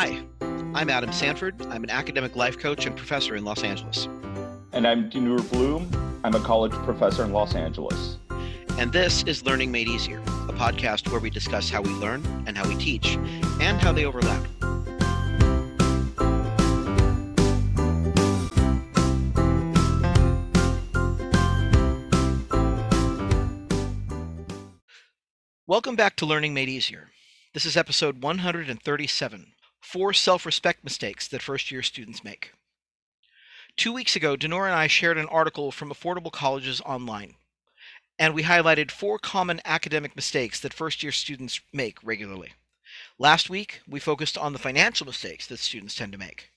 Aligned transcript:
Hi, 0.00 0.22
I'm 0.40 0.90
Adam 0.90 1.10
Sanford. 1.10 1.60
I'm 1.70 1.82
an 1.82 1.90
academic 1.90 2.36
life 2.36 2.56
coach 2.56 2.86
and 2.86 2.96
professor 2.96 3.34
in 3.34 3.44
Los 3.44 3.64
Angeles. 3.64 4.06
And 4.72 4.86
I'm 4.86 5.10
Dinur 5.10 5.40
Bloom. 5.50 5.90
I'm 6.22 6.36
a 6.36 6.38
college 6.38 6.70
professor 6.84 7.24
in 7.24 7.32
Los 7.32 7.56
Angeles. 7.56 8.18
And 8.78 8.92
this 8.92 9.24
is 9.24 9.44
Learning 9.44 9.72
Made 9.72 9.88
Easier, 9.88 10.20
a 10.20 10.52
podcast 10.52 11.10
where 11.10 11.20
we 11.20 11.30
discuss 11.30 11.68
how 11.68 11.82
we 11.82 11.90
learn 11.90 12.24
and 12.46 12.56
how 12.56 12.68
we 12.68 12.76
teach 12.76 13.16
and 13.60 13.80
how 13.80 13.90
they 13.90 14.04
overlap. 14.04 14.46
Welcome 25.66 25.96
back 25.96 26.14
to 26.18 26.24
Learning 26.24 26.54
Made 26.54 26.68
Easier. 26.68 27.10
This 27.52 27.64
is 27.64 27.76
episode 27.76 28.22
137 28.22 29.54
Four 29.80 30.12
Self 30.12 30.44
Respect 30.44 30.84
Mistakes 30.84 31.28
That 31.28 31.42
First 31.42 31.70
Year 31.70 31.82
Students 31.82 32.22
Make. 32.22 32.52
Two 33.76 33.92
weeks 33.92 34.16
ago, 34.16 34.36
Dinur 34.36 34.66
and 34.66 34.74
I 34.74 34.86
shared 34.86 35.18
an 35.18 35.28
article 35.28 35.70
from 35.70 35.90
Affordable 35.90 36.32
Colleges 36.32 36.80
Online, 36.80 37.36
and 38.18 38.34
we 38.34 38.42
highlighted 38.42 38.90
four 38.90 39.18
common 39.18 39.60
academic 39.64 40.16
mistakes 40.16 40.60
that 40.60 40.74
first 40.74 41.02
year 41.02 41.12
students 41.12 41.60
make 41.72 42.02
regularly. 42.02 42.52
Last 43.18 43.48
week, 43.48 43.80
we 43.88 44.00
focused 44.00 44.36
on 44.36 44.52
the 44.52 44.58
financial 44.58 45.06
mistakes 45.06 45.46
that 45.46 45.60
students 45.60 45.94
tend 45.94 46.12
to 46.12 46.18
make. 46.18 46.50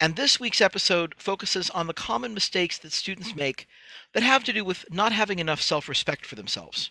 And 0.00 0.16
this 0.16 0.40
week's 0.40 0.60
episode 0.60 1.14
focuses 1.18 1.68
on 1.70 1.86
the 1.86 1.94
common 1.94 2.32
mistakes 2.32 2.78
that 2.78 2.92
students 2.92 3.34
make 3.36 3.68
that 4.14 4.22
have 4.22 4.42
to 4.44 4.52
do 4.52 4.64
with 4.64 4.84
not 4.90 5.12
having 5.12 5.38
enough 5.38 5.60
self 5.60 5.88
respect 5.88 6.24
for 6.24 6.34
themselves. 6.34 6.90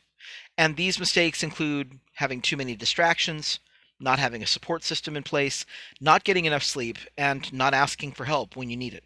And 0.58 0.78
these 0.78 1.00
mistakes 1.00 1.44
include 1.44 2.00
having 2.14 2.42
too 2.42 2.58
many 2.58 2.76
distractions, 2.76 3.60
not 4.00 4.20
having 4.20 4.44
a 4.44 4.48
support 4.48 4.84
system 4.84 5.16
in 5.16 5.24
place, 5.24 5.66
not 6.02 6.24
getting 6.24 6.46
enough 6.46 6.64
sleep, 6.64 6.98
and 7.18 7.52
not 7.54 7.74
asking 7.74 8.12
for 8.12 8.26
help 8.26 8.56
when 8.56 8.70
you 8.70 8.78
need 8.78 8.94
it. 8.94 9.04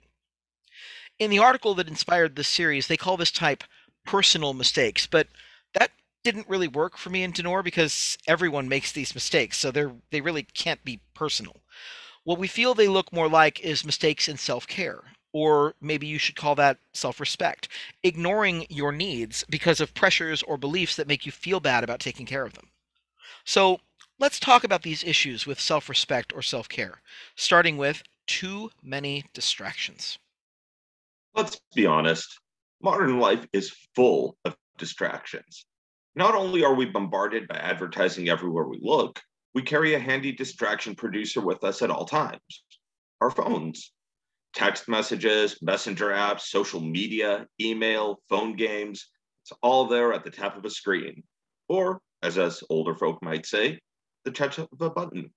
In 1.19 1.29
the 1.29 1.39
article 1.39 1.73
that 1.75 1.87
inspired 1.87 2.35
this 2.35 2.47
series, 2.47 2.87
they 2.87 2.97
call 2.97 3.17
this 3.17 3.31
type 3.31 3.63
personal 4.05 4.53
mistakes, 4.53 5.07
but 5.07 5.27
that 5.73 5.91
didn't 6.23 6.49
really 6.49 6.67
work 6.67 6.97
for 6.97 7.09
me 7.09 7.23
and 7.23 7.33
Dinur 7.33 7.63
because 7.63 8.17
everyone 8.27 8.69
makes 8.69 8.91
these 8.91 9.15
mistakes, 9.15 9.57
so 9.57 9.71
they're 9.71 9.93
they 10.11 10.21
really 10.21 10.43
can't 10.43 10.83
be 10.83 10.99
personal. 11.13 11.57
What 12.23 12.39
we 12.39 12.47
feel 12.47 12.73
they 12.73 12.87
look 12.87 13.13
more 13.13 13.29
like 13.29 13.61
is 13.61 13.85
mistakes 13.85 14.27
in 14.27 14.37
self-care, 14.37 15.03
or 15.31 15.75
maybe 15.79 16.07
you 16.07 16.17
should 16.19 16.35
call 16.35 16.55
that 16.55 16.77
self 16.93 17.19
respect, 17.19 17.69
ignoring 18.03 18.65
your 18.69 18.91
needs 18.91 19.45
because 19.49 19.79
of 19.79 19.93
pressures 19.93 20.43
or 20.43 20.57
beliefs 20.57 20.95
that 20.97 21.07
make 21.07 21.25
you 21.25 21.31
feel 21.31 21.59
bad 21.59 21.83
about 21.83 21.99
taking 21.99 22.25
care 22.25 22.45
of 22.45 22.53
them. 22.53 22.69
So 23.45 23.79
let's 24.19 24.39
talk 24.39 24.63
about 24.63 24.83
these 24.83 25.03
issues 25.03 25.45
with 25.45 25.59
self 25.59 25.89
respect 25.89 26.33
or 26.33 26.41
self 26.41 26.69
care, 26.69 27.01
starting 27.35 27.77
with 27.77 28.03
too 28.25 28.69
many 28.83 29.25
distractions. 29.33 30.19
Let's 31.35 31.59
be 31.75 31.85
honest, 31.85 32.39
modern 32.81 33.19
life 33.19 33.45
is 33.53 33.75
full 33.95 34.37
of 34.45 34.55
distractions. 34.77 35.65
Not 36.15 36.35
only 36.35 36.63
are 36.63 36.73
we 36.73 36.85
bombarded 36.85 37.47
by 37.47 37.57
advertising 37.57 38.27
everywhere 38.29 38.67
we 38.67 38.79
look, 38.81 39.21
we 39.53 39.61
carry 39.61 39.93
a 39.93 39.99
handy 39.99 40.31
distraction 40.31 40.95
producer 40.95 41.41
with 41.41 41.63
us 41.63 41.81
at 41.81 41.91
all 41.91 42.05
times 42.05 42.63
our 43.21 43.31
phones 43.31 43.91
text 44.53 44.87
messages, 44.87 45.59
messenger 45.61 46.07
apps, 46.07 46.41
social 46.41 46.79
media, 46.79 47.45
email, 47.61 48.19
phone 48.27 48.55
games. 48.55 49.07
It's 49.43 49.51
all 49.61 49.85
there 49.87 50.13
at 50.13 50.23
the 50.23 50.31
tap 50.31 50.57
of 50.57 50.65
a 50.65 50.69
screen. 50.69 51.21
Or, 51.69 51.99
as 52.23 52.39
us 52.39 52.63
older 52.69 52.95
folk 52.95 53.21
might 53.21 53.45
say, 53.45 53.79
the 54.27 54.31
touch 54.31 54.57
of 54.57 54.67
a 54.81 54.89
button. 54.89 55.31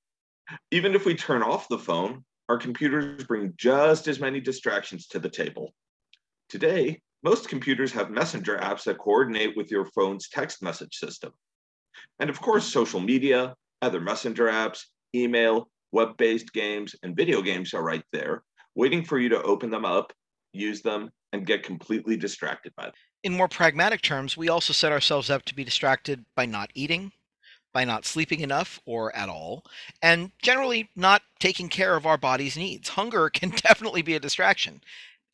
Even 0.72 0.96
if 0.96 1.06
we 1.06 1.14
turn 1.14 1.44
off 1.44 1.68
the 1.68 1.78
phone, 1.78 2.24
our 2.48 2.58
computers 2.58 3.22
bring 3.22 3.54
just 3.56 4.08
as 4.08 4.18
many 4.18 4.40
distractions 4.40 5.06
to 5.06 5.20
the 5.20 5.28
table. 5.30 5.72
Today, 6.48 7.00
most 7.22 7.48
computers 7.48 7.92
have 7.92 8.10
messenger 8.10 8.58
apps 8.58 8.82
that 8.84 8.98
coordinate 8.98 9.56
with 9.56 9.70
your 9.70 9.86
phone's 9.94 10.28
text 10.28 10.60
message 10.60 10.96
system. 10.96 11.30
And 12.18 12.28
of 12.28 12.40
course, 12.40 12.66
social 12.66 12.98
media, 12.98 13.54
other 13.80 14.00
messenger 14.00 14.46
apps, 14.46 14.80
email, 15.14 15.70
web 15.92 16.16
based 16.16 16.52
games, 16.52 16.96
and 17.04 17.16
video 17.16 17.42
games 17.42 17.72
are 17.72 17.84
right 17.84 18.02
there, 18.12 18.42
waiting 18.74 19.04
for 19.04 19.20
you 19.20 19.28
to 19.28 19.42
open 19.42 19.70
them 19.70 19.84
up, 19.84 20.12
use 20.52 20.82
them, 20.82 21.10
and 21.32 21.46
get 21.46 21.62
completely 21.62 22.16
distracted 22.16 22.72
by 22.76 22.86
them. 22.86 22.94
In 23.22 23.36
more 23.36 23.48
pragmatic 23.48 24.02
terms, 24.02 24.36
we 24.36 24.48
also 24.48 24.72
set 24.72 24.90
ourselves 24.90 25.30
up 25.30 25.44
to 25.44 25.54
be 25.54 25.62
distracted 25.62 26.24
by 26.34 26.46
not 26.46 26.70
eating, 26.74 27.12
by 27.72 27.84
not 27.84 28.04
sleeping 28.04 28.40
enough 28.40 28.80
or 28.84 29.14
at 29.14 29.28
all, 29.28 29.64
and 30.02 30.32
generally 30.42 30.90
not 30.96 31.22
taking 31.38 31.68
care 31.68 31.96
of 31.96 32.06
our 32.06 32.18
body's 32.18 32.56
needs. 32.56 32.90
Hunger 32.90 33.30
can 33.34 33.50
definitely 33.50 34.02
be 34.02 34.14
a 34.14 34.20
distraction, 34.20 34.82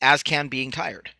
as 0.00 0.22
can 0.22 0.48
being 0.48 0.70
tired. 0.70 1.10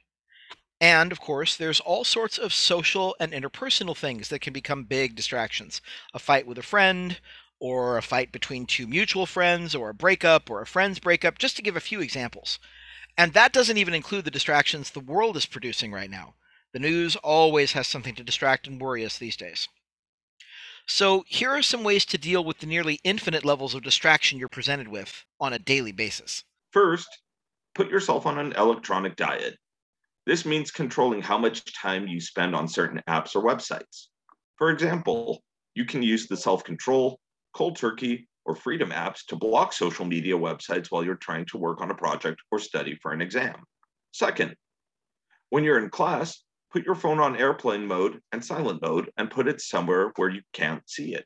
And 0.80 1.10
of 1.10 1.20
course, 1.20 1.56
there's 1.56 1.80
all 1.80 2.04
sorts 2.04 2.36
of 2.36 2.52
social 2.52 3.16
and 3.18 3.32
interpersonal 3.32 3.96
things 3.96 4.28
that 4.28 4.40
can 4.42 4.52
become 4.52 4.84
big 4.84 5.14
distractions. 5.14 5.80
A 6.12 6.18
fight 6.18 6.46
with 6.46 6.58
a 6.58 6.62
friend, 6.62 7.18
or 7.58 7.96
a 7.96 8.02
fight 8.02 8.30
between 8.30 8.66
two 8.66 8.86
mutual 8.86 9.24
friends, 9.24 9.74
or 9.74 9.88
a 9.88 9.94
breakup, 9.94 10.50
or 10.50 10.60
a 10.60 10.66
friend's 10.66 10.98
breakup, 10.98 11.38
just 11.38 11.56
to 11.56 11.62
give 11.62 11.76
a 11.76 11.80
few 11.80 12.02
examples. 12.02 12.58
And 13.16 13.32
that 13.32 13.54
doesn't 13.54 13.78
even 13.78 13.94
include 13.94 14.26
the 14.26 14.30
distractions 14.30 14.90
the 14.90 15.00
world 15.00 15.38
is 15.38 15.46
producing 15.46 15.92
right 15.92 16.10
now. 16.10 16.34
The 16.72 16.78
news 16.80 17.16
always 17.16 17.72
has 17.72 17.86
something 17.86 18.14
to 18.16 18.22
distract 18.22 18.66
and 18.66 18.78
worry 18.78 19.02
us 19.02 19.16
these 19.16 19.36
days. 19.36 19.68
So, 20.86 21.24
here 21.26 21.50
are 21.50 21.62
some 21.62 21.82
ways 21.82 22.04
to 22.06 22.18
deal 22.18 22.44
with 22.44 22.58
the 22.58 22.66
nearly 22.66 23.00
infinite 23.02 23.44
levels 23.44 23.74
of 23.74 23.82
distraction 23.82 24.38
you're 24.38 24.48
presented 24.48 24.86
with 24.86 25.24
on 25.40 25.52
a 25.52 25.58
daily 25.58 25.90
basis. 25.90 26.44
First, 26.70 27.08
put 27.74 27.90
yourself 27.90 28.24
on 28.24 28.38
an 28.38 28.52
electronic 28.52 29.16
diet. 29.16 29.58
This 30.26 30.44
means 30.44 30.70
controlling 30.70 31.22
how 31.22 31.38
much 31.38 31.74
time 31.74 32.06
you 32.06 32.20
spend 32.20 32.54
on 32.54 32.68
certain 32.68 33.02
apps 33.08 33.34
or 33.34 33.42
websites. 33.42 34.06
For 34.58 34.70
example, 34.70 35.42
you 35.74 35.84
can 35.84 36.02
use 36.02 36.28
the 36.28 36.36
self 36.36 36.62
control, 36.62 37.18
cold 37.52 37.76
turkey, 37.76 38.28
or 38.44 38.54
freedom 38.54 38.90
apps 38.90 39.24
to 39.26 39.36
block 39.36 39.72
social 39.72 40.04
media 40.04 40.34
websites 40.34 40.86
while 40.90 41.04
you're 41.04 41.16
trying 41.16 41.46
to 41.46 41.58
work 41.58 41.80
on 41.80 41.90
a 41.90 41.94
project 41.94 42.40
or 42.52 42.60
study 42.60 42.96
for 43.02 43.12
an 43.12 43.20
exam. 43.20 43.56
Second, 44.12 44.54
when 45.50 45.64
you're 45.64 45.82
in 45.82 45.90
class, 45.90 46.42
put 46.76 46.84
your 46.84 46.94
phone 46.94 47.20
on 47.20 47.38
airplane 47.38 47.86
mode 47.86 48.20
and 48.32 48.44
silent 48.44 48.82
mode 48.82 49.10
and 49.16 49.30
put 49.30 49.48
it 49.48 49.62
somewhere 49.62 50.12
where 50.16 50.28
you 50.28 50.42
can't 50.52 50.82
see 50.86 51.14
it. 51.14 51.24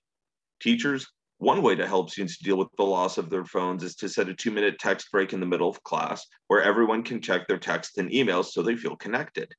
Teachers, 0.61 1.09
one 1.39 1.61
way 1.61 1.75
to 1.75 1.89
help 1.89 2.09
students 2.09 2.39
deal 2.39 2.57
with 2.57 2.69
the 2.77 2.85
loss 2.85 3.19
of 3.19 3.31
their 3.31 3.45
phones 3.45 3.83
is 3.83 3.97
to 3.97 4.09
set 4.09 4.29
a 4.29 4.35
two 4.35 4.53
minute 4.53 4.79
text 4.79 5.11
break 5.11 5.33
in 5.33 5.41
the 5.41 5.47
middle 5.47 5.69
of 5.69 5.83
class 5.83 6.25
where 6.47 6.63
everyone 6.63 7.03
can 7.03 7.21
check 7.21 7.49
their 7.49 7.59
texts 7.59 7.99
and 7.99 8.13
emails 8.13 8.53
so 8.53 8.63
they 8.63 8.77
feel 8.77 8.95
connected. 8.95 9.53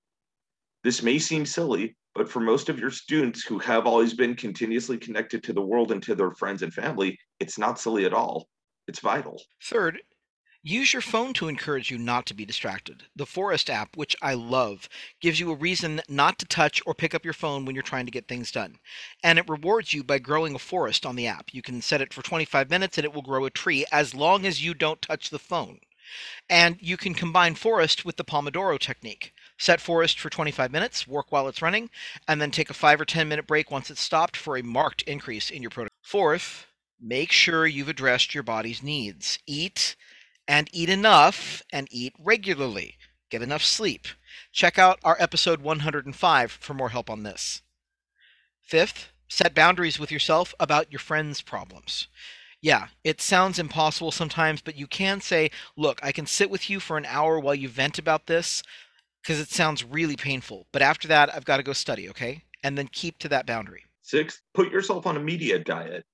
This 0.86 1.04
may 1.04 1.20
seem 1.20 1.46
silly, 1.46 1.98
but 2.16 2.32
for 2.32 2.40
most 2.40 2.70
of 2.70 2.80
your 2.80 2.92
students 2.92 3.44
who 3.44 3.60
have 3.60 3.86
always 3.86 4.14
been 4.14 4.34
continuously 4.34 4.98
connected 4.98 5.44
to 5.44 5.52
the 5.52 5.62
world 5.62 5.92
and 5.92 6.02
to 6.04 6.16
their 6.16 6.32
friends 6.32 6.64
and 6.64 6.74
family, 6.74 7.20
it's 7.42 7.60
not 7.60 7.82
silly 7.82 8.06
at 8.06 8.14
all. 8.14 8.48
It's 8.88 9.00
vital. 9.00 9.42
Third, 9.66 10.00
use 10.64 10.94
your 10.94 11.02
phone 11.02 11.34
to 11.34 11.48
encourage 11.48 11.90
you 11.90 11.98
not 11.98 12.26
to 12.28 12.34
be 12.34 12.46
distracted. 12.46 13.04
The 13.16 13.26
Forest 13.26 13.70
app, 13.70 13.98
which 13.98 14.16
I 14.22 14.34
love, 14.34 14.88
gives 15.20 15.40
you 15.40 15.52
a 15.52 15.56
reason 15.56 16.02
not 16.08 16.38
to 16.40 16.46
touch 16.46 16.82
or 16.86 16.94
pick 16.94 17.16
up 17.16 17.26
your 17.26 17.34
phone 17.34 17.66
when 17.66 17.76
you're 17.76 17.84
trying 17.84 18.06
to 18.06 18.12
get 18.12 18.28
things 18.28 18.52
done. 18.52 18.78
And 19.24 19.40
it 19.40 19.50
rewards 19.50 19.94
you 19.94 20.04
by 20.04 20.20
growing 20.20 20.54
a 20.54 20.60
forest 20.60 21.06
on 21.06 21.16
the 21.16 21.28
app. 21.28 21.54
You 21.54 21.62
can 21.62 21.82
set 21.82 22.02
it 22.02 22.14
for 22.14 22.22
25 22.22 22.70
minutes 22.70 22.98
and 22.98 23.06
it 23.06 23.14
will 23.14 23.22
grow 23.22 23.46
a 23.46 23.50
tree 23.50 23.86
as 23.92 24.14
long 24.14 24.46
as 24.46 24.64
you 24.64 24.74
don't 24.74 25.02
touch 25.02 25.30
the 25.30 25.40
phone. 25.40 25.80
And 26.50 26.78
you 26.82 26.98
can 26.98 27.14
combine 27.14 27.56
forest 27.56 28.04
with 28.06 28.18
the 28.18 28.26
Pomodoro 28.26 28.78
technique. 28.78 29.34
Set 29.58 29.80
forest 29.80 30.20
for 30.20 30.30
25 30.30 30.72
minutes, 30.72 31.08
work 31.08 31.32
while 31.32 31.48
it's 31.48 31.62
running, 31.62 31.90
and 32.28 32.42
then 32.42 32.52
take 32.52 32.70
a 32.70 32.74
5 32.74 33.02
or 33.02 33.06
10 33.06 33.28
minute 33.28 33.48
break 33.48 33.72
once 33.72 33.90
it's 33.90 34.02
stopped 34.02 34.36
for 34.36 34.58
a 34.58 34.64
marked 34.64 35.04
increase 35.04 35.50
in 35.50 35.62
your 35.62 35.70
productivity. 35.70 35.96
Fourth, 36.04 36.68
make 37.00 37.32
sure 37.32 37.66
you've 37.66 37.90
addressed 37.90 38.34
your 38.34 38.44
body's 38.44 38.84
needs. 38.84 39.40
Eat 39.48 39.96
and 40.48 40.70
eat 40.72 40.90
enough 40.90 41.62
and 41.72 41.88
eat 41.92 42.14
regularly. 42.20 42.98
Get 43.30 43.42
enough 43.42 43.64
sleep. 43.64 44.08
Check 44.52 44.78
out 44.78 45.00
our 45.04 45.16
episode 45.20 45.62
105 45.62 46.52
for 46.52 46.74
more 46.74 46.90
help 46.90 47.10
on 47.10 47.24
this. 47.24 47.62
Fifth, 48.62 49.12
set 49.30 49.56
boundaries 49.56 50.00
with 50.00 50.12
yourself 50.12 50.54
about 50.60 50.92
your 50.92 51.00
friends' 51.00 51.42
problems. 51.42 52.08
Yeah, 52.62 52.88
it 53.04 53.22
sounds 53.22 53.58
impossible 53.58 54.12
sometimes, 54.12 54.62
but 54.62 54.78
you 54.78 54.86
can 54.86 55.20
say, 55.22 55.50
Look, 55.76 56.00
I 56.04 56.12
can 56.12 56.28
sit 56.28 56.50
with 56.50 56.70
you 56.70 56.80
for 56.80 56.98
an 56.98 57.06
hour 57.06 57.40
while 57.40 57.56
you 57.56 57.70
vent 57.70 57.98
about 57.98 58.28
this, 58.28 58.62
because 59.22 59.40
it 59.40 59.50
sounds 59.50 59.84
really 59.84 60.16
painful. 60.16 60.68
But 60.72 60.82
after 60.82 61.08
that, 61.08 61.34
I've 61.34 61.46
got 61.46 61.58
to 61.58 61.64
go 61.64 61.74
study, 61.74 62.10
okay? 62.10 62.44
And 62.64 62.78
then 62.78 62.88
keep 62.88 63.18
to 63.20 63.30
that 63.30 63.48
boundary. 63.48 63.86
Six, 64.02 64.42
put 64.54 64.72
yourself 64.72 65.08
on 65.08 65.18
a 65.18 65.22
media 65.22 65.58
diet. 65.58 66.06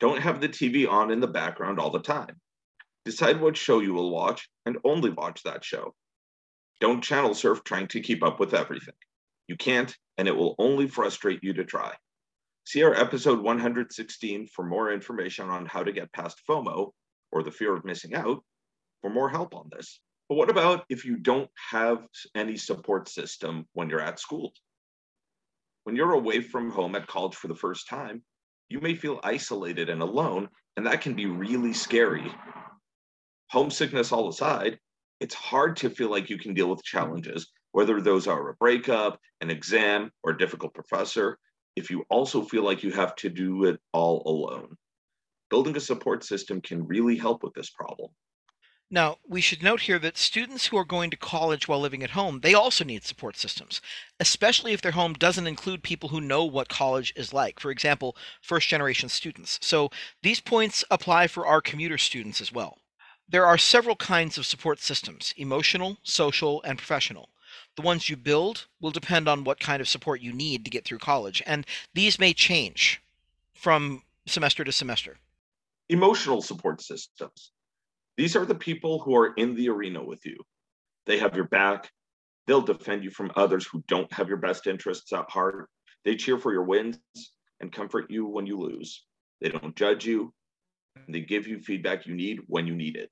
Don't 0.00 0.20
have 0.20 0.40
the 0.40 0.48
TV 0.48 0.88
on 0.88 1.10
in 1.10 1.20
the 1.20 1.26
background 1.26 1.78
all 1.78 1.90
the 1.90 2.00
time. 2.00 2.40
Decide 3.04 3.40
what 3.40 3.56
show 3.56 3.80
you 3.80 3.92
will 3.92 4.10
watch 4.10 4.48
and 4.64 4.78
only 4.84 5.10
watch 5.10 5.42
that 5.42 5.64
show. 5.64 5.94
Don't 6.80 7.04
channel 7.04 7.34
surf 7.34 7.62
trying 7.64 7.88
to 7.88 8.00
keep 8.00 8.22
up 8.22 8.40
with 8.40 8.54
everything. 8.54 8.94
You 9.46 9.56
can't, 9.56 9.94
and 10.16 10.26
it 10.26 10.36
will 10.36 10.54
only 10.58 10.88
frustrate 10.88 11.40
you 11.42 11.52
to 11.54 11.64
try. 11.64 11.94
See 12.66 12.82
our 12.82 12.94
episode 12.94 13.40
116 13.40 14.46
for 14.46 14.64
more 14.64 14.90
information 14.90 15.50
on 15.50 15.66
how 15.66 15.82
to 15.82 15.92
get 15.92 16.12
past 16.12 16.40
FOMO, 16.48 16.92
or 17.30 17.42
the 17.42 17.50
fear 17.50 17.76
of 17.76 17.84
missing 17.84 18.14
out 18.14 18.42
for 19.02 19.10
more 19.10 19.28
help 19.28 19.54
on 19.54 19.68
this. 19.70 20.00
But 20.28 20.36
what 20.36 20.48
about 20.48 20.84
if 20.88 21.04
you 21.04 21.16
don't 21.16 21.50
have 21.70 22.06
any 22.34 22.56
support 22.56 23.08
system 23.08 23.66
when 23.74 23.90
you're 23.90 24.00
at 24.00 24.18
school? 24.18 24.54
When 25.82 25.94
you're 25.94 26.14
away 26.14 26.40
from 26.40 26.70
home 26.70 26.94
at 26.94 27.06
college 27.06 27.34
for 27.34 27.48
the 27.48 27.54
first 27.54 27.86
time, 27.86 28.22
you 28.70 28.80
may 28.80 28.94
feel 28.94 29.20
isolated 29.22 29.90
and 29.90 30.00
alone, 30.00 30.48
and 30.78 30.86
that 30.86 31.02
can 31.02 31.12
be 31.14 31.26
really 31.26 31.74
scary. 31.74 32.32
Homesickness 33.54 34.10
all 34.10 34.28
aside, 34.28 34.80
it's 35.20 35.32
hard 35.32 35.76
to 35.76 35.88
feel 35.88 36.10
like 36.10 36.28
you 36.28 36.36
can 36.36 36.54
deal 36.54 36.68
with 36.68 36.82
challenges, 36.82 37.52
whether 37.70 38.00
those 38.00 38.26
are 38.26 38.48
a 38.48 38.54
breakup, 38.54 39.20
an 39.40 39.48
exam, 39.48 40.10
or 40.24 40.32
a 40.32 40.36
difficult 40.36 40.74
professor, 40.74 41.38
if 41.76 41.88
you 41.88 42.04
also 42.10 42.42
feel 42.42 42.64
like 42.64 42.82
you 42.82 42.90
have 42.90 43.14
to 43.14 43.30
do 43.30 43.62
it 43.66 43.78
all 43.92 44.24
alone. 44.26 44.74
Building 45.50 45.76
a 45.76 45.80
support 45.80 46.24
system 46.24 46.60
can 46.60 46.84
really 46.84 47.16
help 47.16 47.44
with 47.44 47.54
this 47.54 47.70
problem. 47.70 48.10
Now, 48.90 49.18
we 49.24 49.40
should 49.40 49.62
note 49.62 49.82
here 49.82 50.00
that 50.00 50.18
students 50.18 50.66
who 50.66 50.76
are 50.76 50.84
going 50.84 51.10
to 51.10 51.16
college 51.16 51.68
while 51.68 51.78
living 51.78 52.02
at 52.02 52.10
home, 52.10 52.40
they 52.40 52.54
also 52.54 52.82
need 52.82 53.04
support 53.04 53.36
systems, 53.36 53.80
especially 54.18 54.72
if 54.72 54.82
their 54.82 54.90
home 54.90 55.12
doesn't 55.12 55.46
include 55.46 55.84
people 55.84 56.08
who 56.08 56.20
know 56.20 56.44
what 56.44 56.68
college 56.68 57.12
is 57.14 57.32
like. 57.32 57.60
For 57.60 57.70
example, 57.70 58.16
first 58.42 58.66
generation 58.66 59.08
students. 59.08 59.60
So 59.62 59.90
these 60.24 60.40
points 60.40 60.82
apply 60.90 61.28
for 61.28 61.46
our 61.46 61.60
commuter 61.60 61.98
students 61.98 62.40
as 62.40 62.52
well. 62.52 62.78
There 63.28 63.46
are 63.46 63.58
several 63.58 63.96
kinds 63.96 64.38
of 64.38 64.46
support 64.46 64.80
systems 64.80 65.34
emotional, 65.36 65.98
social, 66.02 66.62
and 66.62 66.78
professional. 66.78 67.30
The 67.76 67.82
ones 67.82 68.08
you 68.08 68.16
build 68.16 68.66
will 68.80 68.90
depend 68.90 69.28
on 69.28 69.44
what 69.44 69.60
kind 69.60 69.80
of 69.80 69.88
support 69.88 70.20
you 70.20 70.32
need 70.32 70.64
to 70.64 70.70
get 70.70 70.84
through 70.84 70.98
college, 70.98 71.42
and 71.46 71.66
these 71.94 72.18
may 72.18 72.32
change 72.32 73.02
from 73.54 74.02
semester 74.26 74.62
to 74.64 74.72
semester. 74.72 75.16
Emotional 75.88 76.42
support 76.42 76.80
systems. 76.82 77.52
These 78.16 78.36
are 78.36 78.44
the 78.44 78.54
people 78.54 79.00
who 79.00 79.16
are 79.16 79.34
in 79.34 79.54
the 79.54 79.68
arena 79.68 80.02
with 80.02 80.24
you. 80.24 80.36
They 81.06 81.18
have 81.18 81.34
your 81.34 81.48
back. 81.48 81.90
They'll 82.46 82.60
defend 82.60 83.04
you 83.04 83.10
from 83.10 83.32
others 83.36 83.66
who 83.66 83.82
don't 83.88 84.12
have 84.12 84.28
your 84.28 84.38
best 84.38 84.66
interests 84.66 85.12
at 85.12 85.30
heart. 85.30 85.68
They 86.04 86.16
cheer 86.16 86.38
for 86.38 86.52
your 86.52 86.64
wins 86.64 86.98
and 87.60 87.72
comfort 87.72 88.10
you 88.10 88.26
when 88.26 88.46
you 88.46 88.58
lose. 88.58 89.04
They 89.40 89.48
don't 89.48 89.74
judge 89.74 90.04
you. 90.04 90.32
They 91.08 91.20
give 91.20 91.46
you 91.46 91.58
feedback 91.58 92.06
you 92.06 92.14
need 92.14 92.40
when 92.46 92.66
you 92.66 92.74
need 92.74 92.96
it. 92.96 93.10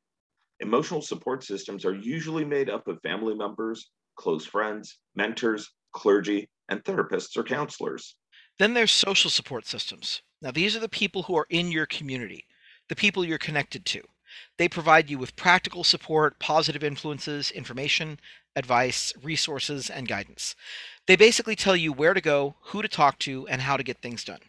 Emotional 0.63 1.03
support 1.03 1.43
systems 1.43 1.85
are 1.85 1.95
usually 1.95 2.45
made 2.45 2.71
up 2.71 2.87
of 2.87 3.01
family 3.03 3.35
members, 3.35 3.91
close 4.17 4.47
friends, 4.47 5.01
mentors, 5.17 5.69
clergy, 5.93 6.49
and 6.69 6.85
therapists 6.85 7.37
or 7.37 7.43
counselors. 7.43 8.15
Then 8.61 8.73
there's 8.73 8.93
social 8.93 9.29
support 9.29 9.67
systems. 9.67 10.23
Now, 10.41 10.53
these 10.53 10.77
are 10.77 10.81
the 10.81 10.89
people 10.89 11.25
who 11.25 11.37
are 11.37 11.49
in 11.51 11.73
your 11.73 11.87
community, 11.87 12.47
the 12.89 12.95
people 12.95 13.25
you're 13.25 13.39
connected 13.39 13.85
to. 13.87 14.03
They 14.57 14.69
provide 14.69 15.11
you 15.11 15.19
with 15.19 15.35
practical 15.35 15.83
support, 15.83 16.39
positive 16.39 16.85
influences, 16.85 17.51
information, 17.51 18.21
advice, 18.55 19.13
resources, 19.21 19.91
and 19.91 20.07
guidance. 20.07 20.55
They 21.09 21.17
basically 21.17 21.57
tell 21.57 21.75
you 21.75 21.93
where 21.93 22.15
to 22.15 22.21
go, 22.21 22.55
who 22.67 22.83
to 22.83 22.89
talk 22.89 23.19
to, 23.21 23.49
and 23.49 23.63
how 23.63 23.77
to 23.77 23.83
get 23.83 24.01
things 24.01 24.23
done. 24.23 24.41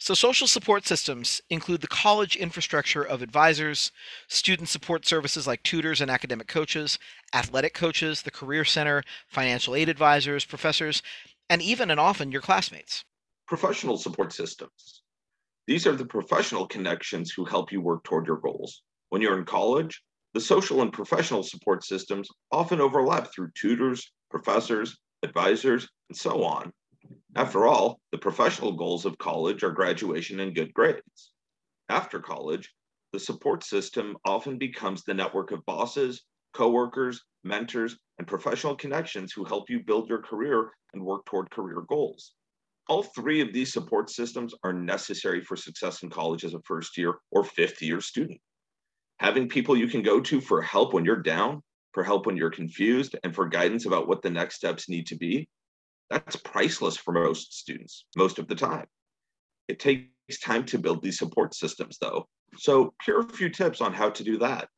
So, 0.00 0.14
social 0.14 0.46
support 0.46 0.86
systems 0.86 1.40
include 1.50 1.80
the 1.80 1.88
college 1.88 2.36
infrastructure 2.36 3.02
of 3.02 3.20
advisors, 3.20 3.90
student 4.28 4.68
support 4.68 5.04
services 5.04 5.44
like 5.44 5.64
tutors 5.64 6.00
and 6.00 6.08
academic 6.08 6.46
coaches, 6.46 7.00
athletic 7.34 7.74
coaches, 7.74 8.22
the 8.22 8.30
Career 8.30 8.64
Center, 8.64 9.02
financial 9.26 9.74
aid 9.74 9.88
advisors, 9.88 10.44
professors, 10.44 11.02
and 11.50 11.60
even 11.60 11.90
and 11.90 11.98
often 11.98 12.30
your 12.30 12.40
classmates. 12.40 13.04
Professional 13.48 13.96
support 13.96 14.32
systems. 14.32 15.02
These 15.66 15.84
are 15.86 15.96
the 15.96 16.06
professional 16.06 16.66
connections 16.66 17.32
who 17.32 17.44
help 17.44 17.72
you 17.72 17.80
work 17.80 18.04
toward 18.04 18.26
your 18.26 18.38
goals. 18.38 18.82
When 19.08 19.20
you're 19.20 19.38
in 19.38 19.46
college, 19.46 20.00
the 20.32 20.40
social 20.40 20.80
and 20.80 20.92
professional 20.92 21.42
support 21.42 21.84
systems 21.84 22.28
often 22.52 22.80
overlap 22.80 23.32
through 23.32 23.50
tutors, 23.54 24.12
professors, 24.30 24.96
advisors, 25.24 25.88
and 26.08 26.16
so 26.16 26.44
on. 26.44 26.72
After 27.36 27.66
all, 27.66 28.00
the 28.12 28.18
professional 28.18 28.72
goals 28.72 29.04
of 29.04 29.18
college 29.18 29.62
are 29.62 29.70
graduation 29.70 30.40
and 30.40 30.54
good 30.54 30.74
grades. 30.74 31.32
After 31.88 32.20
college, 32.20 32.72
the 33.12 33.20
support 33.20 33.64
system 33.64 34.16
often 34.24 34.58
becomes 34.58 35.02
the 35.02 35.14
network 35.14 35.52
of 35.52 35.64
bosses, 35.64 36.24
coworkers, 36.52 37.22
mentors, 37.44 37.96
and 38.18 38.26
professional 38.26 38.76
connections 38.76 39.32
who 39.32 39.44
help 39.44 39.70
you 39.70 39.80
build 39.80 40.08
your 40.08 40.22
career 40.22 40.70
and 40.92 41.02
work 41.02 41.24
toward 41.26 41.50
career 41.50 41.82
goals. 41.88 42.34
All 42.88 43.02
three 43.02 43.40
of 43.40 43.52
these 43.52 43.72
support 43.72 44.10
systems 44.10 44.54
are 44.64 44.72
necessary 44.72 45.42
for 45.42 45.56
success 45.56 46.02
in 46.02 46.10
college 46.10 46.44
as 46.44 46.54
a 46.54 46.62
first 46.64 46.96
year 46.98 47.18
or 47.30 47.44
fifth 47.44 47.82
year 47.82 48.00
student 48.00 48.40
having 49.20 49.48
people 49.48 49.76
you 49.76 49.88
can 49.88 50.02
go 50.02 50.20
to 50.20 50.40
for 50.40 50.62
help 50.62 50.92
when 50.92 51.04
you're 51.04 51.22
down, 51.22 51.62
for 51.92 52.04
help 52.04 52.26
when 52.26 52.36
you're 52.36 52.50
confused, 52.50 53.16
and 53.24 53.34
for 53.34 53.48
guidance 53.48 53.86
about 53.86 54.08
what 54.08 54.22
the 54.22 54.30
next 54.30 54.56
steps 54.56 54.88
need 54.88 55.06
to 55.06 55.16
be, 55.16 55.48
that's 56.10 56.36
priceless 56.36 56.96
for 56.96 57.12
most 57.12 57.58
students 57.58 58.06
most 58.16 58.38
of 58.38 58.48
the 58.48 58.54
time. 58.54 58.86
It 59.68 59.78
takes 59.78 60.40
time 60.42 60.64
to 60.66 60.78
build 60.78 61.02
these 61.02 61.18
support 61.18 61.54
systems, 61.54 61.98
though. 62.00 62.26
So, 62.56 62.94
here 63.04 63.18
are 63.18 63.26
a 63.26 63.28
few 63.28 63.50
tips 63.50 63.82
on 63.82 63.92
how 63.92 64.08
to 64.10 64.24
do 64.24 64.38
that. 64.38 64.68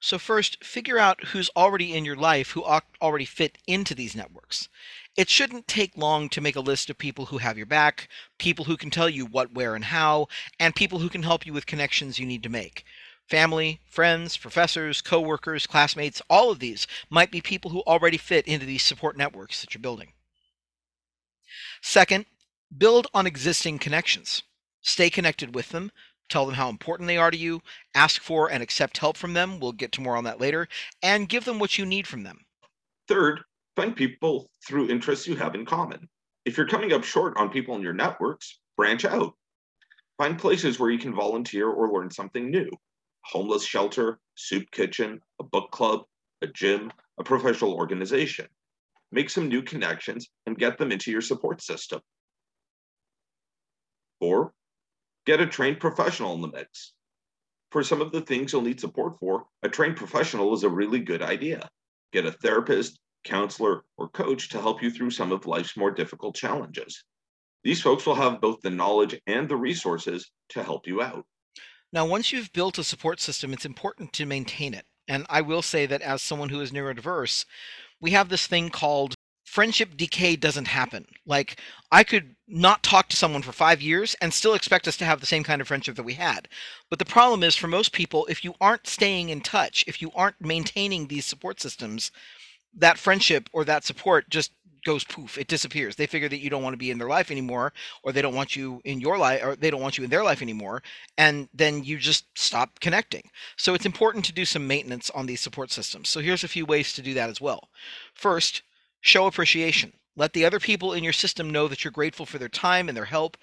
So, 0.00 0.18
first, 0.18 0.64
figure 0.64 0.98
out 0.98 1.26
who's 1.26 1.50
already 1.54 1.94
in 1.94 2.06
your 2.06 2.16
life 2.16 2.52
who 2.52 2.64
already 3.02 3.26
fit 3.26 3.58
into 3.66 3.94
these 3.94 4.16
networks. 4.16 4.68
It 5.14 5.28
shouldn't 5.28 5.68
take 5.68 5.96
long 5.96 6.30
to 6.30 6.40
make 6.40 6.56
a 6.56 6.60
list 6.60 6.88
of 6.88 6.96
people 6.96 7.26
who 7.26 7.38
have 7.38 7.58
your 7.58 7.66
back, 7.66 8.08
people 8.38 8.64
who 8.64 8.78
can 8.78 8.90
tell 8.90 9.10
you 9.10 9.26
what, 9.26 9.52
where, 9.52 9.74
and 9.74 9.84
how, 9.84 10.28
and 10.58 10.74
people 10.74 11.00
who 11.00 11.10
can 11.10 11.22
help 11.22 11.44
you 11.44 11.52
with 11.52 11.66
connections 11.66 12.18
you 12.18 12.24
need 12.24 12.42
to 12.44 12.48
make. 12.48 12.84
Family, 13.26 13.80
friends, 13.84 14.38
professors, 14.38 15.02
coworkers, 15.02 15.66
classmates, 15.66 16.22
all 16.30 16.50
of 16.50 16.60
these 16.60 16.86
might 17.10 17.30
be 17.30 17.42
people 17.42 17.70
who 17.70 17.80
already 17.80 18.16
fit 18.16 18.48
into 18.48 18.64
these 18.64 18.82
support 18.82 19.18
networks 19.18 19.60
that 19.60 19.74
you're 19.74 19.82
building. 19.82 20.12
Second, 21.82 22.26
build 22.76 23.06
on 23.14 23.26
existing 23.26 23.78
connections. 23.78 24.42
Stay 24.82 25.10
connected 25.10 25.54
with 25.54 25.70
them. 25.70 25.90
Tell 26.28 26.44
them 26.44 26.54
how 26.54 26.68
important 26.68 27.06
they 27.06 27.16
are 27.16 27.30
to 27.30 27.36
you. 27.36 27.62
Ask 27.94 28.22
for 28.22 28.50
and 28.50 28.62
accept 28.62 28.98
help 28.98 29.16
from 29.16 29.32
them. 29.32 29.60
We'll 29.60 29.72
get 29.72 29.92
to 29.92 30.00
more 30.00 30.16
on 30.16 30.24
that 30.24 30.40
later. 30.40 30.68
And 31.02 31.28
give 31.28 31.44
them 31.44 31.58
what 31.58 31.78
you 31.78 31.86
need 31.86 32.06
from 32.06 32.22
them. 32.22 32.44
Third, 33.08 33.40
find 33.76 33.96
people 33.96 34.50
through 34.66 34.90
interests 34.90 35.26
you 35.26 35.36
have 35.36 35.54
in 35.54 35.64
common. 35.64 36.08
If 36.44 36.56
you're 36.56 36.68
coming 36.68 36.92
up 36.92 37.04
short 37.04 37.36
on 37.36 37.50
people 37.50 37.76
in 37.76 37.82
your 37.82 37.94
networks, 37.94 38.58
branch 38.76 39.04
out. 39.04 39.34
Find 40.18 40.38
places 40.38 40.78
where 40.78 40.90
you 40.90 40.98
can 40.98 41.14
volunteer 41.14 41.68
or 41.68 41.92
learn 41.92 42.10
something 42.10 42.50
new 42.50 42.70
homeless 43.24 43.64
shelter, 43.64 44.18
soup 44.36 44.70
kitchen, 44.70 45.20
a 45.38 45.44
book 45.44 45.70
club, 45.70 46.02
a 46.40 46.46
gym, 46.46 46.90
a 47.18 47.24
professional 47.24 47.74
organization. 47.74 48.46
Make 49.10 49.30
some 49.30 49.48
new 49.48 49.62
connections 49.62 50.28
and 50.46 50.58
get 50.58 50.78
them 50.78 50.92
into 50.92 51.10
your 51.10 51.20
support 51.20 51.62
system. 51.62 52.00
Or 54.20 54.52
get 55.26 55.40
a 55.40 55.46
trained 55.46 55.80
professional 55.80 56.34
in 56.34 56.42
the 56.42 56.48
mix. 56.48 56.92
For 57.70 57.82
some 57.82 58.00
of 58.00 58.12
the 58.12 58.22
things 58.22 58.52
you'll 58.52 58.62
need 58.62 58.80
support 58.80 59.18
for, 59.18 59.44
a 59.62 59.68
trained 59.68 59.96
professional 59.96 60.54
is 60.54 60.64
a 60.64 60.68
really 60.68 61.00
good 61.00 61.22
idea. 61.22 61.68
Get 62.12 62.26
a 62.26 62.32
therapist, 62.32 62.98
counselor, 63.24 63.84
or 63.96 64.08
coach 64.08 64.48
to 64.50 64.60
help 64.60 64.82
you 64.82 64.90
through 64.90 65.10
some 65.10 65.32
of 65.32 65.46
life's 65.46 65.76
more 65.76 65.90
difficult 65.90 66.34
challenges. 66.34 67.04
These 67.64 67.82
folks 67.82 68.06
will 68.06 68.14
have 68.14 68.40
both 68.40 68.60
the 68.62 68.70
knowledge 68.70 69.20
and 69.26 69.48
the 69.48 69.56
resources 69.56 70.30
to 70.50 70.62
help 70.62 70.86
you 70.86 71.02
out. 71.02 71.26
Now, 71.92 72.06
once 72.06 72.32
you've 72.32 72.52
built 72.52 72.78
a 72.78 72.84
support 72.84 73.20
system, 73.20 73.52
it's 73.52 73.64
important 73.64 74.12
to 74.14 74.26
maintain 74.26 74.74
it. 74.74 74.86
And 75.08 75.26
I 75.28 75.40
will 75.40 75.62
say 75.62 75.86
that 75.86 76.02
as 76.02 76.22
someone 76.22 76.50
who 76.50 76.60
is 76.60 76.70
neurodiverse, 76.70 77.44
we 78.00 78.10
have 78.12 78.28
this 78.28 78.46
thing 78.46 78.68
called 78.68 79.14
friendship 79.44 79.96
decay 79.96 80.36
doesn't 80.36 80.68
happen. 80.68 81.06
Like, 81.26 81.58
I 81.90 82.04
could 82.04 82.36
not 82.46 82.82
talk 82.82 83.08
to 83.08 83.16
someone 83.16 83.42
for 83.42 83.52
five 83.52 83.80
years 83.80 84.14
and 84.20 84.32
still 84.32 84.54
expect 84.54 84.86
us 84.86 84.96
to 84.98 85.04
have 85.06 85.20
the 85.20 85.26
same 85.26 85.42
kind 85.42 85.60
of 85.60 85.68
friendship 85.68 85.96
that 85.96 86.02
we 86.02 86.14
had. 86.14 86.48
But 86.90 86.98
the 86.98 87.04
problem 87.06 87.42
is, 87.42 87.56
for 87.56 87.66
most 87.66 87.92
people, 87.92 88.26
if 88.26 88.44
you 88.44 88.54
aren't 88.60 88.86
staying 88.86 89.30
in 89.30 89.40
touch, 89.40 89.84
if 89.86 90.02
you 90.02 90.10
aren't 90.14 90.40
maintaining 90.40 91.06
these 91.06 91.24
support 91.24 91.60
systems, 91.60 92.12
that 92.74 92.98
friendship 92.98 93.48
or 93.52 93.64
that 93.64 93.84
support 93.84 94.28
just 94.28 94.52
goes 94.88 95.04
poof 95.04 95.36
it 95.36 95.48
disappears. 95.48 95.96
They 95.96 96.06
figure 96.06 96.30
that 96.30 96.40
you 96.40 96.48
don't 96.48 96.62
want 96.62 96.72
to 96.72 96.78
be 96.78 96.90
in 96.90 96.96
their 96.96 97.08
life 97.08 97.30
anymore 97.30 97.74
or 98.02 98.10
they 98.10 98.22
don't 98.22 98.34
want 98.34 98.56
you 98.56 98.80
in 98.84 99.02
your 99.02 99.18
life 99.18 99.44
or 99.44 99.54
they 99.54 99.70
don't 99.70 99.82
want 99.82 99.98
you 99.98 100.04
in 100.04 100.08
their 100.08 100.24
life 100.24 100.40
anymore 100.40 100.82
and 101.18 101.46
then 101.52 101.84
you 101.84 101.98
just 101.98 102.24
stop 102.34 102.80
connecting. 102.80 103.30
So 103.58 103.74
it's 103.74 103.84
important 103.84 104.24
to 104.24 104.32
do 104.32 104.46
some 104.46 104.66
maintenance 104.66 105.10
on 105.10 105.26
these 105.26 105.42
support 105.42 105.70
systems. 105.70 106.08
So 106.08 106.20
here's 106.20 106.42
a 106.42 106.48
few 106.48 106.64
ways 106.64 106.94
to 106.94 107.02
do 107.02 107.12
that 107.14 107.28
as 107.28 107.38
well. 107.38 107.68
First 108.14 108.62
show 109.02 109.26
appreciation. 109.26 109.92
Let 110.16 110.32
the 110.32 110.46
other 110.46 110.58
people 110.58 110.94
in 110.94 111.04
your 111.04 111.12
system 111.12 111.50
know 111.50 111.68
that 111.68 111.84
you're 111.84 111.92
grateful 111.92 112.24
for 112.24 112.38
their 112.38 112.48
time 112.48 112.88
and 112.88 112.96
their 112.96 113.04
help 113.04 113.36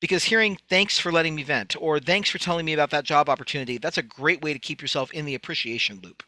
because 0.00 0.24
hearing 0.24 0.58
thanks 0.68 0.98
for 0.98 1.12
letting 1.12 1.36
me 1.36 1.44
vent 1.44 1.76
or 1.80 2.00
thanks 2.00 2.30
for 2.30 2.38
telling 2.38 2.66
me 2.66 2.72
about 2.72 2.90
that 2.90 3.04
job 3.04 3.28
opportunity 3.28 3.78
that's 3.78 3.98
a 3.98 4.02
great 4.02 4.42
way 4.42 4.52
to 4.52 4.58
keep 4.58 4.82
yourself 4.82 5.12
in 5.12 5.24
the 5.24 5.36
appreciation 5.36 6.00
loop. 6.02 6.24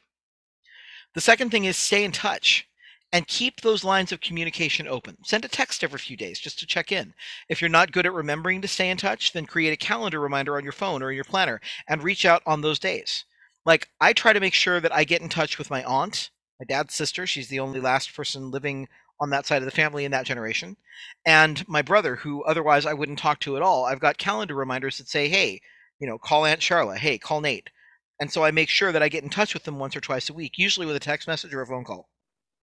The 1.15 1.21
second 1.21 1.51
thing 1.51 1.65
is 1.65 1.77
stay 1.77 2.05
in 2.05 2.13
touch 2.13 2.69
and 3.13 3.27
keep 3.27 3.61
those 3.61 3.85
lines 3.85 4.11
of 4.11 4.21
communication 4.21 4.89
open. 4.89 5.19
Send 5.23 5.45
a 5.45 5.49
text 5.49 5.85
every 5.85 5.99
few 5.99 6.17
days 6.17 6.41
just 6.41 6.59
to 6.59 6.67
check 6.67 6.91
in. 6.91 7.13
If 7.49 7.61
you're 7.61 7.69
not 7.69 7.93
good 7.93 8.07
at 8.07 8.13
remembering 8.13 8.63
to 8.63 8.69
stay 8.69 8.89
in 8.89 8.97
touch, 8.97 9.33
then 9.33 9.45
create 9.45 9.73
a 9.73 9.77
calendar 9.77 10.19
reminder 10.19 10.57
on 10.57 10.65
your 10.65 10.73
phone 10.73 11.03
or 11.03 11.11
in 11.11 11.15
your 11.15 11.25
planner 11.25 11.61
and 11.87 12.03
reach 12.03 12.25
out 12.25 12.43
on 12.47 12.63
those 12.63 12.79
days. 12.79 13.25
Like, 13.67 13.89
I 14.01 14.13
try 14.13 14.33
to 14.33 14.41
make 14.41 14.55
sure 14.55 14.81
that 14.81 14.95
I 14.95 15.05
get 15.05 15.21
in 15.21 15.29
touch 15.29 15.59
with 15.59 15.71
my 15.71 15.85
aunt, 15.85 16.31
my 16.59 16.65
dad's 16.67 16.95
sister. 16.95 17.27
She's 17.27 17.49
the 17.49 17.61
only 17.61 17.81
last 17.81 18.15
person 18.17 18.51
living 18.51 18.89
on 19.21 19.31
that 19.31 19.47
side 19.47 19.63
of 19.63 19.67
the 19.67 19.71
family 19.71 20.05
in 20.05 20.11
that 20.13 20.27
generation. 20.27 20.77
And 21.25 21.67
my 21.69 21.83
brother, 21.83 22.17
who 22.17 22.43
otherwise 22.45 22.87
I 22.87 22.95
wouldn't 22.95 23.19
talk 23.19 23.39
to 23.41 23.57
at 23.57 23.63
all. 23.63 23.85
I've 23.85 24.01
got 24.01 24.19
calendar 24.19 24.55
reminders 24.55 24.99
that 24.99 25.09
say, 25.09 25.29
hey, 25.29 25.61
you 26.01 26.09
know, 26.09 26.19
call 26.19 26.45
Aunt 26.45 26.61
Charla. 26.61 26.97
Hey, 26.97 27.19
call 27.19 27.41
Nate. 27.41 27.71
And 28.19 28.33
so 28.33 28.43
I 28.43 28.51
make 28.51 28.69
sure 28.69 28.91
that 28.91 29.03
I 29.03 29.09
get 29.09 29.23
in 29.23 29.31
touch 29.31 29.55
with 29.55 29.65
them 29.65 29.79
once 29.79 29.95
or 29.95 30.01
twice 30.01 30.29
a 30.31 30.33
week, 30.33 30.59
usually 30.59 30.87
with 30.87 30.97
a 30.97 31.01
text 31.01 31.29
message 31.29 31.55
or 31.55 31.61
a 31.61 31.67
phone 31.67 31.85
call. 31.85 32.09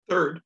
Third, 0.09 0.41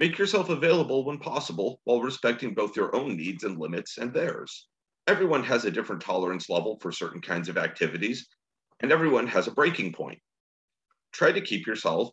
make 0.00 0.18
yourself 0.18 0.48
available 0.48 1.04
when 1.04 1.18
possible 1.18 1.80
while 1.84 2.00
respecting 2.00 2.52
both 2.52 2.76
your 2.76 2.94
own 2.96 3.16
needs 3.16 3.44
and 3.44 3.58
limits 3.58 3.96
and 3.98 4.12
theirs. 4.12 4.66
Everyone 5.06 5.44
has 5.44 5.64
a 5.64 5.70
different 5.70 6.02
tolerance 6.02 6.50
level 6.50 6.78
for 6.80 6.90
certain 6.90 7.20
kinds 7.20 7.48
of 7.48 7.56
activities, 7.56 8.26
and 8.80 8.90
everyone 8.90 9.28
has 9.28 9.46
a 9.46 9.52
breaking 9.52 9.92
point. 9.92 10.18
Try 11.12 11.30
to 11.30 11.40
keep 11.40 11.64
yourself 11.64 12.10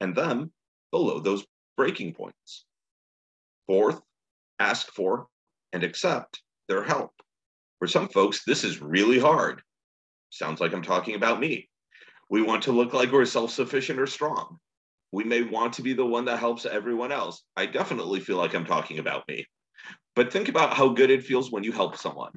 and 0.00 0.14
them 0.14 0.50
below 0.90 1.20
those 1.20 1.44
breaking 1.76 2.14
points. 2.14 2.64
Fourth, 3.66 4.00
ask 4.58 4.90
for 4.94 5.26
and 5.74 5.84
accept 5.84 6.42
their 6.66 6.82
help. 6.82 7.12
For 7.78 7.86
some 7.86 8.08
folks, 8.08 8.44
this 8.44 8.64
is 8.64 8.80
really 8.80 9.18
hard. 9.18 9.60
Sounds 10.30 10.60
like 10.60 10.72
I'm 10.72 10.82
talking 10.82 11.14
about 11.14 11.40
me. 11.40 11.68
We 12.30 12.40
want 12.40 12.62
to 12.64 12.72
look 12.72 12.94
like 12.94 13.12
we're 13.12 13.26
self 13.26 13.50
sufficient 13.50 14.00
or 14.00 14.06
strong. 14.06 14.58
We 15.12 15.24
may 15.24 15.42
want 15.42 15.74
to 15.74 15.82
be 15.82 15.94
the 15.94 16.06
one 16.06 16.26
that 16.26 16.38
helps 16.38 16.66
everyone 16.66 17.12
else. 17.12 17.42
I 17.56 17.66
definitely 17.66 18.20
feel 18.20 18.36
like 18.36 18.54
I'm 18.54 18.66
talking 18.66 18.98
about 18.98 19.26
me. 19.28 19.46
But 20.14 20.32
think 20.32 20.48
about 20.48 20.74
how 20.74 20.88
good 20.88 21.10
it 21.10 21.24
feels 21.24 21.50
when 21.50 21.64
you 21.64 21.72
help 21.72 21.96
someone. 21.96 22.32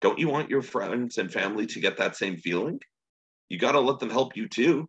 Don't 0.00 0.18
you 0.18 0.28
want 0.28 0.50
your 0.50 0.62
friends 0.62 1.18
and 1.18 1.30
family 1.30 1.66
to 1.66 1.80
get 1.80 1.98
that 1.98 2.16
same 2.16 2.36
feeling? 2.36 2.80
You 3.48 3.58
got 3.58 3.72
to 3.72 3.80
let 3.80 3.98
them 3.98 4.10
help 4.10 4.36
you 4.36 4.48
too. 4.48 4.88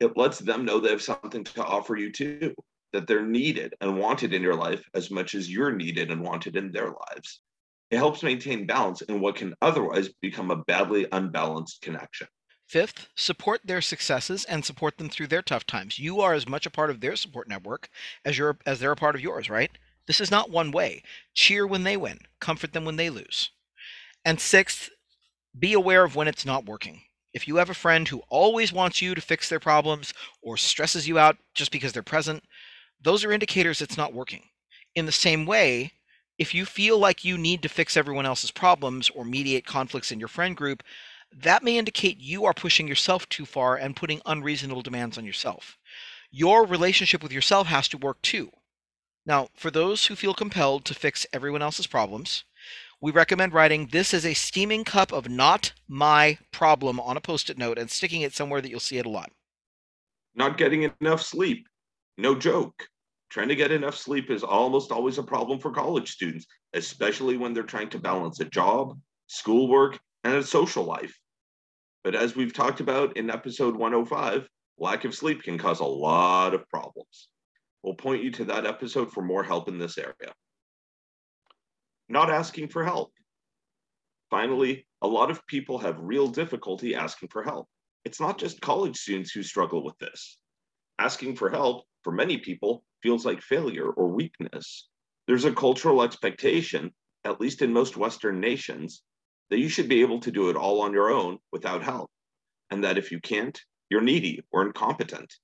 It 0.00 0.16
lets 0.16 0.38
them 0.38 0.64
know 0.64 0.80
they 0.80 0.90
have 0.90 1.02
something 1.02 1.44
to 1.44 1.64
offer 1.64 1.94
you 1.94 2.10
too, 2.10 2.54
that 2.92 3.06
they're 3.06 3.26
needed 3.26 3.74
and 3.80 3.98
wanted 3.98 4.32
in 4.32 4.42
your 4.42 4.54
life 4.54 4.82
as 4.94 5.10
much 5.10 5.34
as 5.34 5.50
you're 5.50 5.72
needed 5.72 6.10
and 6.10 6.22
wanted 6.22 6.56
in 6.56 6.72
their 6.72 6.86
lives. 6.86 7.40
It 7.90 7.98
helps 7.98 8.22
maintain 8.22 8.66
balance 8.66 9.02
in 9.02 9.20
what 9.20 9.36
can 9.36 9.54
otherwise 9.60 10.08
become 10.22 10.50
a 10.50 10.64
badly 10.64 11.06
unbalanced 11.12 11.82
connection. 11.82 12.28
Fifth, 12.70 13.08
support 13.16 13.62
their 13.64 13.80
successes 13.80 14.44
and 14.44 14.64
support 14.64 14.96
them 14.96 15.08
through 15.08 15.26
their 15.26 15.42
tough 15.42 15.66
times. 15.66 15.98
You 15.98 16.20
are 16.20 16.34
as 16.34 16.46
much 16.46 16.66
a 16.66 16.70
part 16.70 16.88
of 16.88 17.00
their 17.00 17.16
support 17.16 17.48
network 17.48 17.90
as 18.24 18.38
you're 18.38 18.58
as 18.64 18.78
they're 18.78 18.92
a 18.92 18.96
part 18.96 19.16
of 19.16 19.20
yours, 19.20 19.50
right? 19.50 19.72
This 20.06 20.20
is 20.20 20.30
not 20.30 20.50
one 20.50 20.70
way. 20.70 21.02
Cheer 21.34 21.66
when 21.66 21.82
they 21.82 21.96
win, 21.96 22.20
comfort 22.38 22.72
them 22.72 22.84
when 22.84 22.94
they 22.94 23.10
lose. 23.10 23.50
And 24.24 24.38
sixth, 24.40 24.88
be 25.58 25.72
aware 25.72 26.04
of 26.04 26.14
when 26.14 26.28
it's 26.28 26.46
not 26.46 26.64
working. 26.64 27.02
If 27.34 27.48
you 27.48 27.56
have 27.56 27.70
a 27.70 27.74
friend 27.74 28.06
who 28.06 28.22
always 28.28 28.72
wants 28.72 29.02
you 29.02 29.16
to 29.16 29.20
fix 29.20 29.48
their 29.48 29.58
problems 29.58 30.14
or 30.40 30.56
stresses 30.56 31.08
you 31.08 31.18
out 31.18 31.38
just 31.54 31.72
because 31.72 31.92
they're 31.92 32.04
present, 32.04 32.44
those 33.02 33.24
are 33.24 33.32
indicators 33.32 33.82
it's 33.82 33.96
not 33.96 34.14
working. 34.14 34.44
In 34.94 35.06
the 35.06 35.12
same 35.12 35.44
way, 35.44 35.94
if 36.38 36.54
you 36.54 36.64
feel 36.64 37.00
like 37.00 37.24
you 37.24 37.36
need 37.36 37.62
to 37.62 37.68
fix 37.68 37.96
everyone 37.96 38.26
else's 38.26 38.52
problems 38.52 39.10
or 39.10 39.24
mediate 39.24 39.66
conflicts 39.66 40.12
in 40.12 40.20
your 40.20 40.28
friend 40.28 40.56
group, 40.56 40.84
that 41.36 41.62
may 41.62 41.78
indicate 41.78 42.20
you 42.20 42.44
are 42.44 42.54
pushing 42.54 42.88
yourself 42.88 43.28
too 43.28 43.46
far 43.46 43.76
and 43.76 43.96
putting 43.96 44.20
unreasonable 44.26 44.82
demands 44.82 45.16
on 45.16 45.24
yourself. 45.24 45.78
Your 46.30 46.66
relationship 46.66 47.22
with 47.22 47.32
yourself 47.32 47.66
has 47.68 47.88
to 47.88 47.98
work 47.98 48.20
too. 48.22 48.50
Now, 49.26 49.48
for 49.54 49.70
those 49.70 50.06
who 50.06 50.16
feel 50.16 50.34
compelled 50.34 50.84
to 50.86 50.94
fix 50.94 51.26
everyone 51.32 51.62
else's 51.62 51.86
problems, 51.86 52.44
we 53.00 53.12
recommend 53.12 53.54
writing 53.54 53.86
this 53.86 54.12
as 54.12 54.26
a 54.26 54.34
steaming 54.34 54.84
cup 54.84 55.12
of 55.12 55.28
not 55.28 55.72
my 55.88 56.38
problem 56.52 57.00
on 57.00 57.16
a 57.16 57.20
post 57.20 57.48
it 57.48 57.58
note 57.58 57.78
and 57.78 57.90
sticking 57.90 58.22
it 58.22 58.34
somewhere 58.34 58.60
that 58.60 58.70
you'll 58.70 58.80
see 58.80 58.98
it 58.98 59.06
a 59.06 59.10
lot. 59.10 59.30
Not 60.34 60.58
getting 60.58 60.90
enough 61.00 61.22
sleep. 61.22 61.66
No 62.18 62.34
joke. 62.34 62.86
Trying 63.30 63.48
to 63.48 63.56
get 63.56 63.70
enough 63.70 63.96
sleep 63.96 64.30
is 64.30 64.42
almost 64.42 64.90
always 64.90 65.18
a 65.18 65.22
problem 65.22 65.60
for 65.60 65.70
college 65.70 66.10
students, 66.10 66.46
especially 66.74 67.36
when 67.36 67.54
they're 67.54 67.62
trying 67.62 67.90
to 67.90 67.98
balance 67.98 68.40
a 68.40 68.44
job, 68.44 68.98
schoolwork, 69.28 69.98
and 70.24 70.34
a 70.34 70.42
social 70.42 70.84
life. 70.84 71.19
But 72.02 72.14
as 72.14 72.34
we've 72.34 72.54
talked 72.54 72.80
about 72.80 73.16
in 73.16 73.30
episode 73.30 73.76
105, 73.76 74.48
lack 74.78 75.04
of 75.04 75.14
sleep 75.14 75.42
can 75.42 75.58
cause 75.58 75.80
a 75.80 75.84
lot 75.84 76.54
of 76.54 76.68
problems. 76.68 77.28
We'll 77.82 77.94
point 77.94 78.22
you 78.22 78.30
to 78.32 78.44
that 78.46 78.66
episode 78.66 79.12
for 79.12 79.22
more 79.22 79.42
help 79.42 79.68
in 79.68 79.78
this 79.78 79.98
area. 79.98 80.34
Not 82.08 82.30
asking 82.30 82.68
for 82.68 82.84
help. 82.84 83.12
Finally, 84.30 84.86
a 85.02 85.06
lot 85.06 85.30
of 85.30 85.46
people 85.46 85.78
have 85.78 86.00
real 86.00 86.28
difficulty 86.28 86.94
asking 86.94 87.28
for 87.28 87.42
help. 87.42 87.68
It's 88.04 88.20
not 88.20 88.38
just 88.38 88.60
college 88.60 88.96
students 88.96 89.32
who 89.32 89.42
struggle 89.42 89.84
with 89.84 89.98
this. 89.98 90.38
Asking 90.98 91.36
for 91.36 91.50
help, 91.50 91.84
for 92.02 92.12
many 92.12 92.38
people, 92.38 92.84
feels 93.02 93.24
like 93.24 93.42
failure 93.42 93.88
or 93.90 94.08
weakness. 94.08 94.88
There's 95.26 95.44
a 95.44 95.52
cultural 95.52 96.02
expectation, 96.02 96.92
at 97.24 97.40
least 97.40 97.62
in 97.62 97.72
most 97.72 97.96
Western 97.96 98.40
nations, 98.40 99.02
that 99.50 99.58
you 99.58 99.68
should 99.68 99.88
be 99.88 100.00
able 100.00 100.20
to 100.20 100.30
do 100.30 100.48
it 100.48 100.56
all 100.56 100.80
on 100.82 100.92
your 100.92 101.10
own 101.10 101.38
without 101.52 101.82
help, 101.82 102.10
and 102.70 102.84
that 102.84 102.98
if 102.98 103.10
you 103.10 103.20
can't, 103.20 103.60
you're 103.90 104.00
needy 104.00 104.42
or 104.52 104.64
incompetent. 104.64 105.34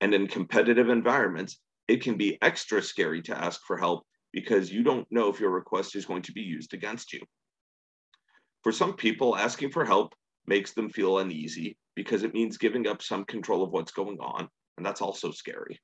And 0.00 0.12
in 0.12 0.26
competitive 0.26 0.88
environments, 0.88 1.58
it 1.88 2.02
can 2.02 2.16
be 2.16 2.38
extra 2.42 2.82
scary 2.82 3.22
to 3.22 3.38
ask 3.38 3.60
for 3.66 3.76
help 3.76 4.04
because 4.32 4.72
you 4.72 4.82
don't 4.82 5.06
know 5.10 5.28
if 5.28 5.40
your 5.40 5.50
request 5.50 5.96
is 5.96 6.04
going 6.04 6.22
to 6.22 6.32
be 6.32 6.42
used 6.42 6.74
against 6.74 7.12
you. 7.12 7.20
For 8.62 8.72
some 8.72 8.94
people, 8.94 9.36
asking 9.36 9.70
for 9.70 9.84
help 9.84 10.14
makes 10.46 10.72
them 10.72 10.90
feel 10.90 11.18
uneasy 11.18 11.78
because 11.94 12.24
it 12.24 12.34
means 12.34 12.58
giving 12.58 12.86
up 12.86 13.00
some 13.00 13.24
control 13.24 13.62
of 13.62 13.70
what's 13.70 13.92
going 13.92 14.18
on, 14.18 14.48
and 14.76 14.84
that's 14.84 15.00
also 15.00 15.30
scary. 15.30 15.80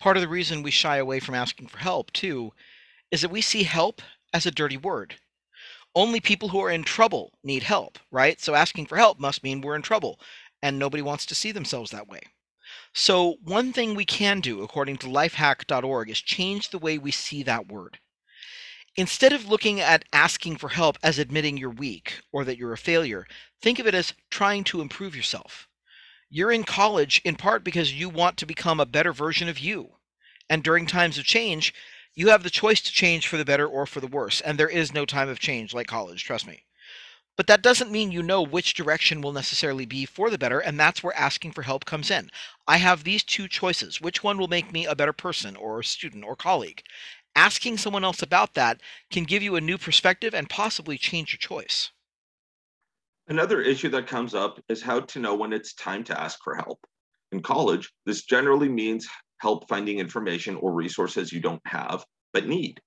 Part 0.00 0.16
of 0.16 0.22
the 0.22 0.28
reason 0.28 0.62
we 0.62 0.70
shy 0.70 0.96
away 0.96 1.20
from 1.20 1.34
asking 1.34 1.68
for 1.68 1.78
help, 1.78 2.10
too, 2.12 2.52
is 3.10 3.20
that 3.20 3.30
we 3.30 3.42
see 3.42 3.62
help 3.62 4.00
as 4.32 4.46
a 4.46 4.50
dirty 4.50 4.78
word 4.78 5.14
only 5.94 6.20
people 6.20 6.48
who 6.48 6.60
are 6.62 6.70
in 6.70 6.84
trouble 6.84 7.32
need 7.42 7.62
help, 7.62 7.98
right? 8.10 8.40
So 8.40 8.54
asking 8.54 8.86
for 8.86 8.96
help 8.96 9.18
must 9.18 9.42
mean 9.42 9.60
we're 9.60 9.76
in 9.76 9.82
trouble, 9.82 10.20
and 10.62 10.78
nobody 10.78 11.02
wants 11.02 11.26
to 11.26 11.34
see 11.34 11.52
themselves 11.52 11.90
that 11.90 12.08
way. 12.08 12.20
So, 12.94 13.36
one 13.42 13.72
thing 13.72 13.94
we 13.94 14.04
can 14.04 14.40
do, 14.40 14.62
according 14.62 14.98
to 14.98 15.06
lifehack.org, 15.06 16.08
is 16.08 16.20
change 16.20 16.70
the 16.70 16.78
way 16.78 16.98
we 16.98 17.10
see 17.10 17.42
that 17.42 17.68
word. 17.68 17.98
Instead 18.96 19.32
of 19.32 19.48
looking 19.48 19.80
at 19.80 20.04
asking 20.12 20.56
for 20.56 20.68
help 20.68 20.98
as 21.02 21.18
admitting 21.18 21.56
you're 21.56 21.70
weak 21.70 22.20
or 22.30 22.44
that 22.44 22.58
you're 22.58 22.72
a 22.72 22.78
failure, 22.78 23.26
think 23.60 23.78
of 23.78 23.86
it 23.86 23.94
as 23.94 24.12
trying 24.30 24.64
to 24.64 24.80
improve 24.80 25.16
yourself. 25.16 25.66
You're 26.28 26.52
in 26.52 26.64
college 26.64 27.20
in 27.24 27.36
part 27.36 27.64
because 27.64 27.92
you 27.92 28.08
want 28.08 28.36
to 28.38 28.46
become 28.46 28.80
a 28.80 28.86
better 28.86 29.12
version 29.12 29.48
of 29.48 29.58
you. 29.58 29.96
And 30.48 30.62
during 30.62 30.86
times 30.86 31.16
of 31.18 31.24
change, 31.24 31.74
you 32.14 32.28
have 32.28 32.42
the 32.42 32.50
choice 32.50 32.80
to 32.82 32.92
change 32.92 33.26
for 33.26 33.36
the 33.36 33.44
better 33.44 33.66
or 33.66 33.86
for 33.86 34.00
the 34.00 34.06
worse, 34.06 34.40
and 34.40 34.58
there 34.58 34.68
is 34.68 34.92
no 34.92 35.04
time 35.04 35.28
of 35.28 35.38
change 35.38 35.72
like 35.72 35.86
college, 35.86 36.24
trust 36.24 36.46
me. 36.46 36.64
But 37.34 37.46
that 37.46 37.62
doesn't 37.62 37.90
mean 37.90 38.12
you 38.12 38.22
know 38.22 38.42
which 38.42 38.74
direction 38.74 39.22
will 39.22 39.32
necessarily 39.32 39.86
be 39.86 40.04
for 40.04 40.28
the 40.28 40.36
better, 40.36 40.60
and 40.60 40.78
that's 40.78 41.02
where 41.02 41.16
asking 41.16 41.52
for 41.52 41.62
help 41.62 41.86
comes 41.86 42.10
in. 42.10 42.30
I 42.68 42.76
have 42.76 43.04
these 43.04 43.22
two 43.22 43.48
choices. 43.48 44.00
Which 44.00 44.22
one 44.22 44.36
will 44.36 44.48
make 44.48 44.70
me 44.70 44.84
a 44.84 44.94
better 44.94 45.14
person 45.14 45.56
or 45.56 45.82
student 45.82 46.24
or 46.24 46.36
colleague? 46.36 46.82
Asking 47.34 47.78
someone 47.78 48.04
else 48.04 48.20
about 48.20 48.52
that 48.54 48.82
can 49.10 49.24
give 49.24 49.42
you 49.42 49.56
a 49.56 49.62
new 49.62 49.78
perspective 49.78 50.34
and 50.34 50.50
possibly 50.50 50.98
change 50.98 51.32
your 51.32 51.38
choice. 51.38 51.90
Another 53.28 53.62
issue 53.62 53.88
that 53.88 54.06
comes 54.06 54.34
up 54.34 54.60
is 54.68 54.82
how 54.82 55.00
to 55.00 55.18
know 55.18 55.34
when 55.34 55.54
it's 55.54 55.72
time 55.72 56.04
to 56.04 56.20
ask 56.20 56.38
for 56.44 56.54
help. 56.54 56.86
In 57.30 57.40
college, 57.40 57.90
this 58.04 58.24
generally 58.24 58.68
means 58.68 59.08
help 59.42 59.68
finding 59.68 59.98
information 59.98 60.54
or 60.56 60.72
resources 60.72 61.32
you 61.32 61.40
don't 61.40 61.60
have 61.66 62.04
but 62.32 62.46
need. 62.46 62.80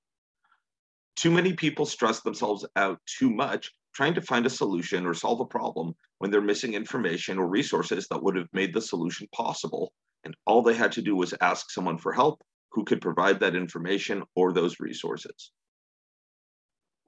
Too 1.17 1.29
many 1.29 1.51
people 1.53 1.85
stress 1.85 2.21
themselves 2.21 2.65
out 2.77 3.00
too 3.05 3.29
much 3.29 3.71
trying 3.93 4.13
to 4.13 4.21
find 4.21 4.45
a 4.45 4.50
solution 4.50 5.05
or 5.05 5.13
solve 5.13 5.41
a 5.41 5.45
problem 5.45 5.93
when 6.19 6.31
they're 6.31 6.41
missing 6.41 6.74
information 6.74 7.38
or 7.38 7.47
resources 7.47 8.07
that 8.09 8.24
would 8.24 8.38
have 8.38 8.47
made 8.53 8.74
the 8.74 8.81
solution 8.81 9.27
possible. 9.33 9.91
And 10.24 10.35
all 10.45 10.62
they 10.62 10.74
had 10.74 10.93
to 10.93 11.01
do 11.01 11.15
was 11.15 11.33
ask 11.41 11.71
someone 11.71 11.97
for 11.97 12.13
help 12.13 12.41
who 12.71 12.85
could 12.85 13.01
provide 13.01 13.39
that 13.41 13.55
information 13.55 14.24
or 14.35 14.53
those 14.53 14.79
resources. 14.79 15.51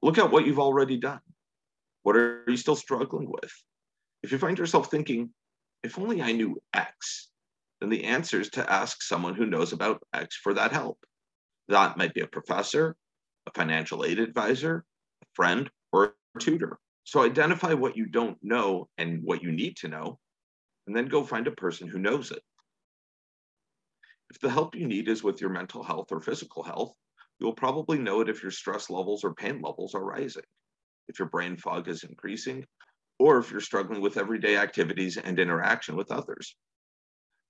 Look 0.02 0.18
at 0.18 0.32
what 0.32 0.46
you've 0.46 0.60
already 0.60 0.98
done. 0.98 1.22
What 2.04 2.16
are 2.18 2.44
you 2.48 2.58
still 2.58 2.76
struggling 2.76 3.30
with? 3.30 3.52
If 4.24 4.32
you 4.32 4.38
find 4.38 4.58
yourself 4.58 4.92
thinking, 4.92 5.30
if 5.84 5.98
only 5.98 6.22
I 6.22 6.32
knew 6.34 6.62
X, 6.74 7.30
then 7.80 7.90
the 7.90 8.06
answer 8.06 8.40
is 8.40 8.50
to 8.52 8.72
ask 8.72 9.02
someone 9.02 9.36
who 9.36 9.46
knows 9.46 9.74
about 9.74 10.02
X 10.14 10.36
for 10.36 10.54
that 10.54 10.72
help. 10.72 10.98
That 11.68 11.98
might 11.98 12.14
be 12.14 12.22
a 12.22 12.28
professor, 12.28 12.96
a 13.46 13.52
financial 13.52 14.06
aid 14.06 14.20
advisor, 14.20 14.84
a 15.22 15.26
friend, 15.36 15.70
or 15.92 16.16
a 16.36 16.40
tutor. 16.40 16.80
So 17.04 17.24
identify 17.24 17.74
what 17.74 17.96
you 17.96 18.06
don't 18.06 18.38
know 18.42 18.90
and 18.98 19.22
what 19.24 19.44
you 19.44 19.52
need 19.52 19.78
to 19.78 19.88
know, 19.88 20.20
and 20.88 20.96
then 20.96 21.08
go 21.08 21.24
find 21.24 21.48
a 21.48 21.52
person 21.52 21.88
who 21.88 22.00
knows 22.00 22.32
it. 22.32 22.42
If 24.30 24.40
the 24.40 24.50
help 24.50 24.76
you 24.76 24.88
need 24.88 25.08
is 25.08 25.24
with 25.24 25.40
your 25.40 25.50
mental 25.50 25.84
health 25.84 26.12
or 26.12 26.20
physical 26.20 26.64
health, 26.64 26.94
you'll 27.40 27.54
probably 27.54 27.98
know 27.98 28.22
it 28.22 28.30
if 28.30 28.42
your 28.42 28.52
stress 28.52 28.90
levels 28.90 29.24
or 29.24 29.34
pain 29.34 29.62
levels 29.62 29.96
are 29.96 30.04
rising. 30.04 30.44
If 31.08 31.20
your 31.20 31.30
brain 31.30 31.56
fog 31.56 31.88
is 31.88 32.04
increasing, 32.04 32.66
or 33.20 33.38
if 33.38 33.52
you're 33.52 33.62
struggling 33.62 34.02
with 34.02 34.18
everyday 34.18 34.58
activities 34.58 35.18
and 35.18 35.40
interaction 35.40 35.96
with 35.96 36.12
others. 36.12 36.56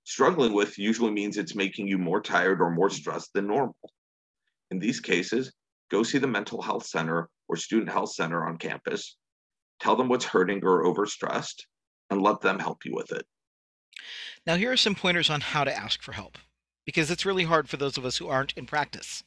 Struggling 0.08 0.54
with 0.54 0.78
usually 0.78 1.10
means 1.10 1.36
it's 1.36 1.54
making 1.54 1.86
you 1.86 1.98
more 1.98 2.22
tired 2.22 2.62
or 2.62 2.70
more 2.70 2.88
stressed 2.88 3.30
than 3.34 3.46
normal. 3.46 3.76
In 4.70 4.78
these 4.78 5.00
cases, 5.00 5.52
go 5.90 6.02
see 6.02 6.16
the 6.16 6.26
mental 6.26 6.62
health 6.62 6.86
center 6.86 7.28
or 7.46 7.56
student 7.56 7.90
health 7.90 8.14
center 8.14 8.46
on 8.46 8.56
campus, 8.56 9.18
tell 9.80 9.96
them 9.96 10.08
what's 10.08 10.24
hurting 10.24 10.64
or 10.64 10.84
overstressed, 10.84 11.66
and 12.08 12.22
let 12.22 12.40
them 12.40 12.58
help 12.58 12.86
you 12.86 12.94
with 12.94 13.12
it. 13.12 13.26
Now, 14.46 14.56
here 14.56 14.72
are 14.72 14.78
some 14.78 14.94
pointers 14.94 15.28
on 15.28 15.42
how 15.42 15.62
to 15.64 15.76
ask 15.76 16.00
for 16.00 16.12
help, 16.12 16.38
because 16.86 17.10
it's 17.10 17.26
really 17.26 17.44
hard 17.44 17.68
for 17.68 17.76
those 17.76 17.98
of 17.98 18.06
us 18.06 18.16
who 18.16 18.28
aren't 18.28 18.54
in 18.54 18.64
practice. 18.64 19.24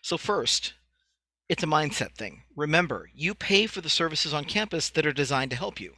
So, 0.00 0.16
first, 0.16 0.72
it's 1.50 1.62
a 1.62 1.66
mindset 1.66 2.14
thing. 2.14 2.44
Remember, 2.56 3.10
you 3.14 3.34
pay 3.34 3.66
for 3.66 3.82
the 3.82 3.90
services 3.90 4.32
on 4.32 4.46
campus 4.46 4.88
that 4.88 5.04
are 5.04 5.12
designed 5.12 5.50
to 5.50 5.58
help 5.58 5.78
you. 5.78 5.96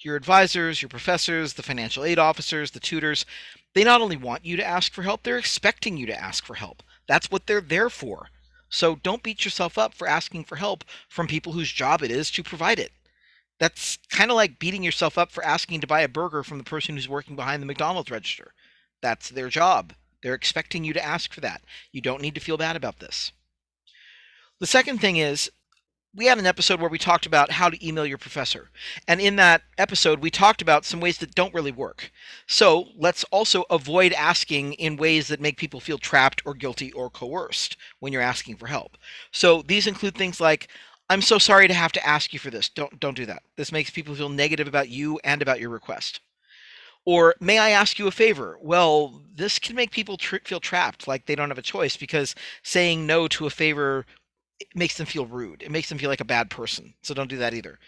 Your 0.00 0.14
advisors, 0.14 0.80
your 0.80 0.88
professors, 0.88 1.54
the 1.54 1.62
financial 1.62 2.04
aid 2.04 2.18
officers, 2.20 2.70
the 2.70 2.80
tutors, 2.80 3.26
they 3.74 3.84
not 3.84 4.00
only 4.00 4.16
want 4.16 4.44
you 4.44 4.56
to 4.56 4.64
ask 4.64 4.92
for 4.92 5.02
help, 5.02 5.22
they're 5.22 5.38
expecting 5.38 5.96
you 5.96 6.06
to 6.06 6.20
ask 6.20 6.44
for 6.44 6.54
help. 6.54 6.82
That's 7.06 7.30
what 7.30 7.46
they're 7.46 7.60
there 7.60 7.90
for. 7.90 8.28
So 8.68 8.96
don't 8.96 9.22
beat 9.22 9.44
yourself 9.44 9.78
up 9.78 9.94
for 9.94 10.06
asking 10.06 10.44
for 10.44 10.56
help 10.56 10.84
from 11.08 11.26
people 11.26 11.52
whose 11.52 11.72
job 11.72 12.02
it 12.02 12.10
is 12.10 12.30
to 12.32 12.42
provide 12.42 12.78
it. 12.78 12.92
That's 13.58 13.98
kind 14.10 14.30
of 14.30 14.36
like 14.36 14.58
beating 14.58 14.82
yourself 14.82 15.18
up 15.18 15.32
for 15.32 15.44
asking 15.44 15.80
to 15.80 15.86
buy 15.86 16.02
a 16.02 16.08
burger 16.08 16.42
from 16.42 16.58
the 16.58 16.64
person 16.64 16.94
who's 16.94 17.08
working 17.08 17.34
behind 17.34 17.62
the 17.62 17.66
McDonald's 17.66 18.10
register. 18.10 18.52
That's 19.00 19.30
their 19.30 19.48
job. 19.48 19.94
They're 20.22 20.34
expecting 20.34 20.84
you 20.84 20.92
to 20.92 21.04
ask 21.04 21.32
for 21.32 21.40
that. 21.40 21.62
You 21.92 22.00
don't 22.00 22.22
need 22.22 22.34
to 22.34 22.40
feel 22.40 22.56
bad 22.56 22.76
about 22.76 22.98
this. 22.98 23.32
The 24.60 24.66
second 24.66 24.98
thing 25.00 25.16
is, 25.16 25.50
we 26.14 26.26
had 26.26 26.38
an 26.38 26.46
episode 26.46 26.80
where 26.80 26.90
we 26.90 26.98
talked 26.98 27.26
about 27.26 27.50
how 27.50 27.68
to 27.68 27.86
email 27.86 28.06
your 28.06 28.18
professor. 28.18 28.70
And 29.06 29.20
in 29.20 29.36
that 29.36 29.62
episode, 29.76 30.20
we 30.20 30.30
talked 30.30 30.62
about 30.62 30.84
some 30.84 31.00
ways 31.00 31.18
that 31.18 31.34
don't 31.34 31.54
really 31.54 31.72
work. 31.72 32.10
So 32.46 32.88
let's 32.96 33.24
also 33.24 33.64
avoid 33.70 34.12
asking 34.14 34.72
in 34.74 34.96
ways 34.96 35.28
that 35.28 35.40
make 35.40 35.58
people 35.58 35.80
feel 35.80 35.98
trapped 35.98 36.42
or 36.44 36.54
guilty 36.54 36.92
or 36.92 37.10
coerced 37.10 37.76
when 38.00 38.12
you're 38.12 38.22
asking 38.22 38.56
for 38.56 38.66
help. 38.66 38.96
So 39.32 39.62
these 39.62 39.86
include 39.86 40.14
things 40.14 40.40
like, 40.40 40.68
I'm 41.10 41.22
so 41.22 41.38
sorry 41.38 41.68
to 41.68 41.74
have 41.74 41.92
to 41.92 42.06
ask 42.06 42.32
you 42.32 42.38
for 42.38 42.50
this. 42.50 42.68
Don't 42.68 43.00
don't 43.00 43.16
do 43.16 43.26
that. 43.26 43.42
This 43.56 43.72
makes 43.72 43.90
people 43.90 44.14
feel 44.14 44.28
negative 44.28 44.68
about 44.68 44.90
you 44.90 45.18
and 45.24 45.40
about 45.40 45.60
your 45.60 45.70
request. 45.70 46.20
Or 47.06 47.34
may 47.40 47.58
I 47.58 47.70
ask 47.70 47.98
you 47.98 48.06
a 48.06 48.10
favor? 48.10 48.58
Well, 48.60 49.22
this 49.34 49.58
can 49.58 49.74
make 49.74 49.90
people 49.90 50.18
tr- 50.18 50.44
feel 50.44 50.60
trapped, 50.60 51.08
like 51.08 51.24
they 51.24 51.34
don't 51.34 51.48
have 51.48 51.56
a 51.56 51.62
choice 51.62 51.96
because 51.96 52.34
saying 52.62 53.06
no 53.06 53.26
to 53.28 53.46
a 53.46 53.50
favor 53.50 54.04
makes 54.74 54.96
them 54.96 55.06
feel 55.06 55.26
rude. 55.26 55.62
It 55.62 55.70
makes 55.70 55.88
them 55.88 55.98
feel 55.98 56.10
like 56.10 56.20
a 56.20 56.24
bad 56.24 56.50
person. 56.50 56.94
So 57.02 57.14
don't 57.14 57.30
do 57.30 57.38
that 57.38 57.54
either. 57.54 57.78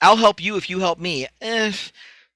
I'll 0.00 0.16
help 0.16 0.42
you 0.42 0.56
if 0.56 0.70
you 0.70 0.80
help 0.80 0.98
me. 0.98 1.26
Eh, 1.40 1.72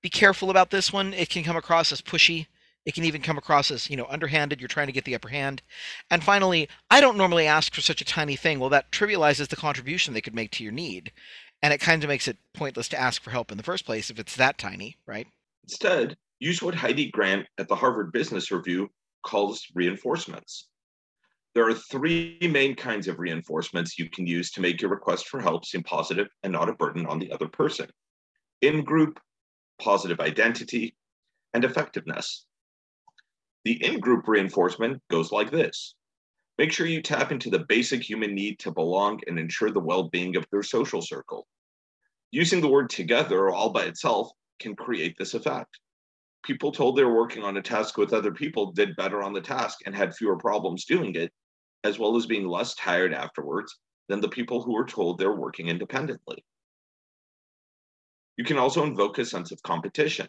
be 0.03 0.11
careful 0.11 0.51
about 0.51 0.71
this 0.71 0.93
one. 0.93 1.15
It 1.15 1.31
can 1.31 1.45
come 1.45 1.57
across 1.57 1.91
as 1.93 2.03
pushy. 2.03 2.47
It 2.85 2.95
can 2.95 3.05
even 3.05 3.23
come 3.23 3.39
across 3.39 3.71
as, 3.71 3.89
you 3.89 3.97
know, 3.97 4.07
underhanded. 4.11 4.61
You're 4.61 4.69
trying 4.69 4.89
to 4.89 4.93
get 4.93 5.05
the 5.05 5.15
upper 5.15 5.29
hand. 5.29 5.63
And 6.11 6.23
finally, 6.23 6.69
I 6.91 7.01
don't 7.01 7.17
normally 7.17 7.47
ask 7.47 7.75
for 7.75 7.81
such 7.81 8.03
a 8.03 8.05
tiny 8.05 8.37
thing. 8.37 8.61
Well, 8.61 8.69
that 8.71 8.93
trivializes 8.93 9.49
the 9.49 9.57
contribution 9.57 10.13
they 10.13 10.21
could 10.21 10.35
make 10.35 10.51
to 10.53 10.63
your 10.63 10.73
need. 10.73 11.11
And 11.63 11.73
it 11.73 11.81
kind 11.81 12.05
of 12.05 12.09
makes 12.09 12.29
it 12.29 12.37
pointless 12.53 12.89
to 12.89 13.01
ask 13.01 13.23
for 13.23 13.31
help 13.31 13.51
in 13.51 13.57
the 13.57 13.65
first 13.65 13.87
place 13.87 14.11
if 14.11 14.19
it's 14.19 14.37
that 14.37 14.59
tiny, 14.59 14.99
right? 15.07 15.27
Instead, 15.63 16.15
use 16.39 16.61
what 16.61 16.75
Heidi 16.75 17.11
Grant 17.11 17.47
at 17.57 17.69
the 17.69 17.77
Harvard 17.77 18.13
Business 18.13 18.51
Review 18.51 18.91
calls 19.25 19.67
reinforcements. 19.75 20.69
There 21.55 21.69
are 21.69 21.75
three 21.75 22.39
main 22.43 22.75
kinds 22.75 23.07
of 23.07 23.21
reinforcements 23.21 23.97
you 23.97 24.11
can 24.11 24.27
use 24.27 24.51
to 24.53 24.61
make 24.61 24.81
your 24.81 24.91
request 24.91 25.29
for 25.29 25.41
help 25.41 25.65
seem 25.65 25.85
positive 25.85 26.27
and 26.43 26.53
not 26.53 26.69
a 26.69 26.75
burden 26.75 27.07
on 27.07 27.21
the 27.21 27.31
other 27.31 27.47
person 27.47 27.89
in 28.61 28.83
group, 28.83 29.21
positive 29.81 30.19
identity, 30.19 30.97
and 31.53 31.65
effectiveness. 31.65 32.47
The 33.65 33.85
in 33.85 34.01
group 34.01 34.27
reinforcement 34.27 35.01
goes 35.11 35.31
like 35.31 35.51
this 35.51 35.95
Make 36.59 36.73
sure 36.73 36.87
you 36.87 37.03
tap 37.03 37.31
into 37.31 37.51
the 37.51 37.65
basic 37.69 38.03
human 38.03 38.35
need 38.35 38.59
to 38.61 38.73
belong 38.73 39.21
and 39.27 39.39
ensure 39.39 39.71
the 39.71 39.81
well 39.81 40.09
being 40.09 40.37
of 40.37 40.47
their 40.51 40.63
social 40.63 41.03
circle. 41.03 41.47
Using 42.33 42.61
the 42.61 42.69
word 42.69 42.91
together 42.91 43.51
all 43.51 43.71
by 43.71 43.85
itself 43.85 44.31
can 44.59 44.75
create 44.75 45.17
this 45.19 45.35
effect. 45.35 45.79
People 46.45 46.73
told 46.73 46.97
they 46.97 47.05
were 47.05 47.15
working 47.15 47.45
on 47.45 47.57
a 47.57 47.63
task 47.63 47.97
with 47.97 48.13
other 48.13 48.33
people 48.33 48.73
did 48.73 48.97
better 48.97 49.23
on 49.23 49.33
the 49.33 49.41
task 49.41 49.79
and 49.87 49.95
had 49.95 50.15
fewer 50.15 50.37
problems 50.37 50.85
doing 50.85 51.15
it, 51.15 51.33
as 51.85 51.99
well 51.99 52.17
as 52.17 52.27
being 52.27 52.49
less 52.49 52.75
tired 52.75 53.15
afterwards 53.15 53.79
than 54.09 54.21
the 54.21 54.29
people 54.29 54.63
who 54.63 54.73
were 54.73 54.87
told 54.87 55.19
they're 55.19 55.37
working 55.37 55.69
independently. 55.69 56.45
You 58.37 58.45
can 58.45 58.59
also 58.59 58.85
invoke 58.85 59.19
a 59.19 59.25
sense 59.25 59.53
of 59.53 59.63
competition 59.63 60.29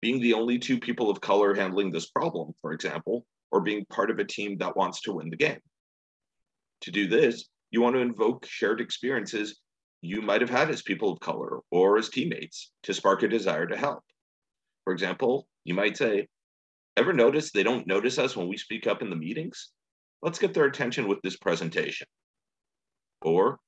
being 0.00 0.20
the 0.20 0.34
only 0.34 0.58
two 0.58 0.78
people 0.78 1.08
of 1.08 1.18
color 1.22 1.54
handling 1.54 1.90
this 1.90 2.10
problem, 2.10 2.52
for 2.60 2.72
example, 2.72 3.24
or 3.50 3.62
being 3.62 3.86
part 3.86 4.10
of 4.10 4.18
a 4.18 4.24
team 4.24 4.58
that 4.58 4.76
wants 4.76 5.00
to 5.00 5.14
win 5.14 5.30
the 5.30 5.36
game. 5.36 5.60
To 6.82 6.90
do 6.90 7.08
this, 7.08 7.48
you 7.70 7.80
want 7.80 7.96
to 7.96 8.02
invoke 8.02 8.44
shared 8.44 8.82
experiences 8.82 9.60
you 10.02 10.20
might 10.20 10.42
have 10.42 10.50
had 10.50 10.68
as 10.68 10.82
people 10.82 11.10
of 11.10 11.20
color 11.20 11.60
or 11.70 11.96
as 11.96 12.10
teammates 12.10 12.70
to 12.82 12.92
spark 12.92 13.22
a 13.22 13.28
desire 13.28 13.66
to 13.66 13.78
help. 13.78 14.04
For 14.84 14.92
example, 14.92 15.48
you 15.64 15.72
might 15.72 15.96
say, 15.96 16.28
Ever 16.98 17.14
notice 17.14 17.50
they 17.50 17.62
don't 17.62 17.86
notice 17.86 18.18
us 18.18 18.36
when 18.36 18.46
we 18.46 18.58
speak 18.58 18.86
up 18.86 19.00
in 19.00 19.08
the 19.08 19.16
meetings? 19.16 19.70
Let's 20.24 20.40
get 20.40 20.54
their 20.54 20.64
attention 20.64 21.06
with 21.06 21.22
this 21.22 21.36
presentation. 21.36 22.08
Or, 23.22 23.60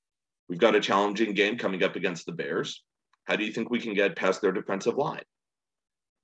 we've 0.49 0.59
got 0.59 0.75
a 0.75 0.81
challenging 0.81 1.35
game 1.35 1.57
coming 1.57 1.85
up 1.85 1.95
against 1.95 2.27
the 2.27 2.33
Bears. 2.33 2.83
How 3.25 3.37
do 3.37 3.45
you 3.45 3.53
think 3.53 3.71
we 3.71 3.79
can 3.79 3.95
get 3.95 4.17
past 4.17 4.41
their 4.41 4.53
defensive 4.53 4.97
line? 4.97 5.23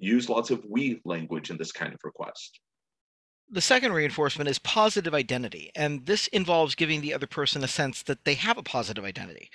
use 0.03 0.29
lots 0.29 0.51
of 0.51 0.65
we 0.69 1.01
language 1.05 1.51
in 1.51 1.57
this 1.57 1.73
kind 1.73 1.95
of 1.95 2.01
request. 2.05 2.59
The 3.49 3.61
second 3.61 3.93
reinforcement 3.93 4.49
is 4.49 4.59
positive 4.59 5.15
identity, 5.15 5.71
and 5.75 6.07
this 6.07 6.27
involves 6.29 6.75
giving 6.75 7.01
the 7.01 7.15
other 7.15 7.27
person 7.27 7.63
a 7.63 7.69
sense 7.69 8.03
that 8.03 8.25
they 8.25 8.35
have 8.35 8.59
a 8.59 8.63
positive 8.63 9.05
identity. 9.05 9.51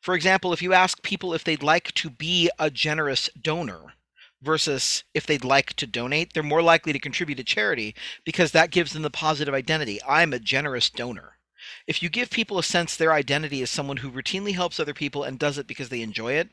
For 0.00 0.14
example, 0.14 0.52
if 0.52 0.62
you 0.62 0.72
ask 0.72 1.02
people 1.02 1.34
if 1.34 1.44
they'd 1.44 1.62
like 1.62 1.92
to 1.94 2.10
be 2.10 2.50
a 2.58 2.70
generous 2.70 3.28
donor 3.40 3.94
versus 4.42 5.04
if 5.14 5.26
they'd 5.26 5.44
like 5.44 5.74
to 5.74 5.86
donate, 5.86 6.32
they're 6.32 6.42
more 6.42 6.62
likely 6.62 6.92
to 6.92 6.98
contribute 6.98 7.36
to 7.36 7.44
charity 7.44 7.94
because 8.24 8.52
that 8.52 8.70
gives 8.70 8.92
them 8.92 9.02
the 9.02 9.10
positive 9.10 9.54
identity. 9.54 10.00
I'm 10.08 10.32
a 10.32 10.38
generous 10.38 10.90
donor. 10.90 11.38
If 11.86 12.02
you 12.02 12.08
give 12.08 12.30
people 12.30 12.58
a 12.58 12.62
sense 12.62 12.96
their 12.96 13.12
identity 13.12 13.62
is 13.62 13.70
someone 13.70 13.98
who 13.98 14.10
routinely 14.10 14.54
helps 14.54 14.80
other 14.80 14.94
people 14.94 15.24
and 15.24 15.38
does 15.38 15.58
it 15.58 15.66
because 15.66 15.88
they 15.88 16.02
enjoy 16.02 16.32
it, 16.34 16.50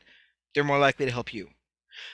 they're 0.54 0.64
more 0.64 0.78
likely 0.78 1.06
to 1.06 1.12
help 1.12 1.32
you. 1.32 1.50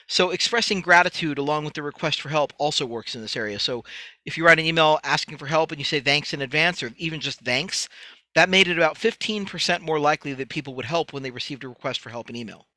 So 0.07 0.31
expressing 0.31 0.81
gratitude 0.81 1.37
along 1.37 1.65
with 1.65 1.73
the 1.73 1.83
request 1.83 2.21
for 2.21 2.29
help 2.29 2.53
also 2.57 2.85
works 2.85 3.15
in 3.15 3.21
this 3.21 3.35
area. 3.35 3.59
So 3.59 3.83
if 4.25 4.37
you 4.37 4.45
write 4.45 4.59
an 4.59 4.65
email 4.65 4.99
asking 5.03 5.37
for 5.37 5.47
help 5.47 5.71
and 5.71 5.79
you 5.79 5.85
say 5.85 5.99
thanks 5.99 6.33
in 6.33 6.41
advance 6.41 6.81
or 6.81 6.91
even 6.97 7.19
just 7.19 7.41
thanks, 7.41 7.87
that 8.33 8.49
made 8.49 8.67
it 8.67 8.77
about 8.77 8.97
15% 8.97 9.81
more 9.81 9.99
likely 9.99 10.33
that 10.33 10.49
people 10.49 10.75
would 10.75 10.85
help 10.85 11.13
when 11.13 11.23
they 11.23 11.31
received 11.31 11.63
a 11.63 11.69
request 11.69 11.99
for 11.99 12.09
help 12.09 12.29
in 12.29 12.35
email. 12.35 12.67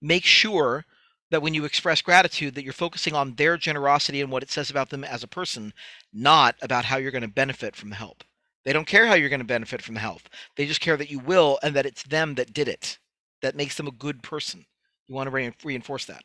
Make 0.00 0.24
sure 0.24 0.86
that 1.32 1.40
when 1.40 1.54
you 1.54 1.64
express 1.64 2.02
gratitude 2.02 2.54
that 2.54 2.62
you're 2.62 2.74
focusing 2.74 3.14
on 3.14 3.34
their 3.36 3.56
generosity 3.56 4.20
and 4.20 4.30
what 4.30 4.42
it 4.42 4.50
says 4.50 4.68
about 4.68 4.90
them 4.90 5.02
as 5.02 5.22
a 5.22 5.26
person, 5.28 5.72
not 6.12 6.54
about 6.60 6.84
how 6.84 6.98
you're 6.98 7.10
going 7.10 7.22
to 7.22 7.28
benefit 7.28 7.74
from 7.74 7.88
the 7.88 7.96
help. 7.96 8.22
They 8.66 8.72
don't 8.74 8.86
care 8.86 9.06
how 9.06 9.14
you're 9.14 9.30
going 9.30 9.40
to 9.40 9.46
benefit 9.46 9.80
from 9.80 9.94
the 9.94 10.00
help. 10.00 10.20
They 10.56 10.66
just 10.66 10.82
care 10.82 10.98
that 10.98 11.10
you 11.10 11.20
will 11.20 11.58
and 11.62 11.74
that 11.74 11.86
it's 11.86 12.02
them 12.02 12.34
that 12.34 12.52
did 12.52 12.68
it. 12.68 12.98
That 13.40 13.56
makes 13.56 13.78
them 13.78 13.86
a 13.86 13.92
good 13.92 14.22
person. 14.22 14.66
You 15.08 15.14
want 15.14 15.26
to 15.26 15.30
re- 15.30 15.54
reinforce 15.64 16.04
that. 16.04 16.22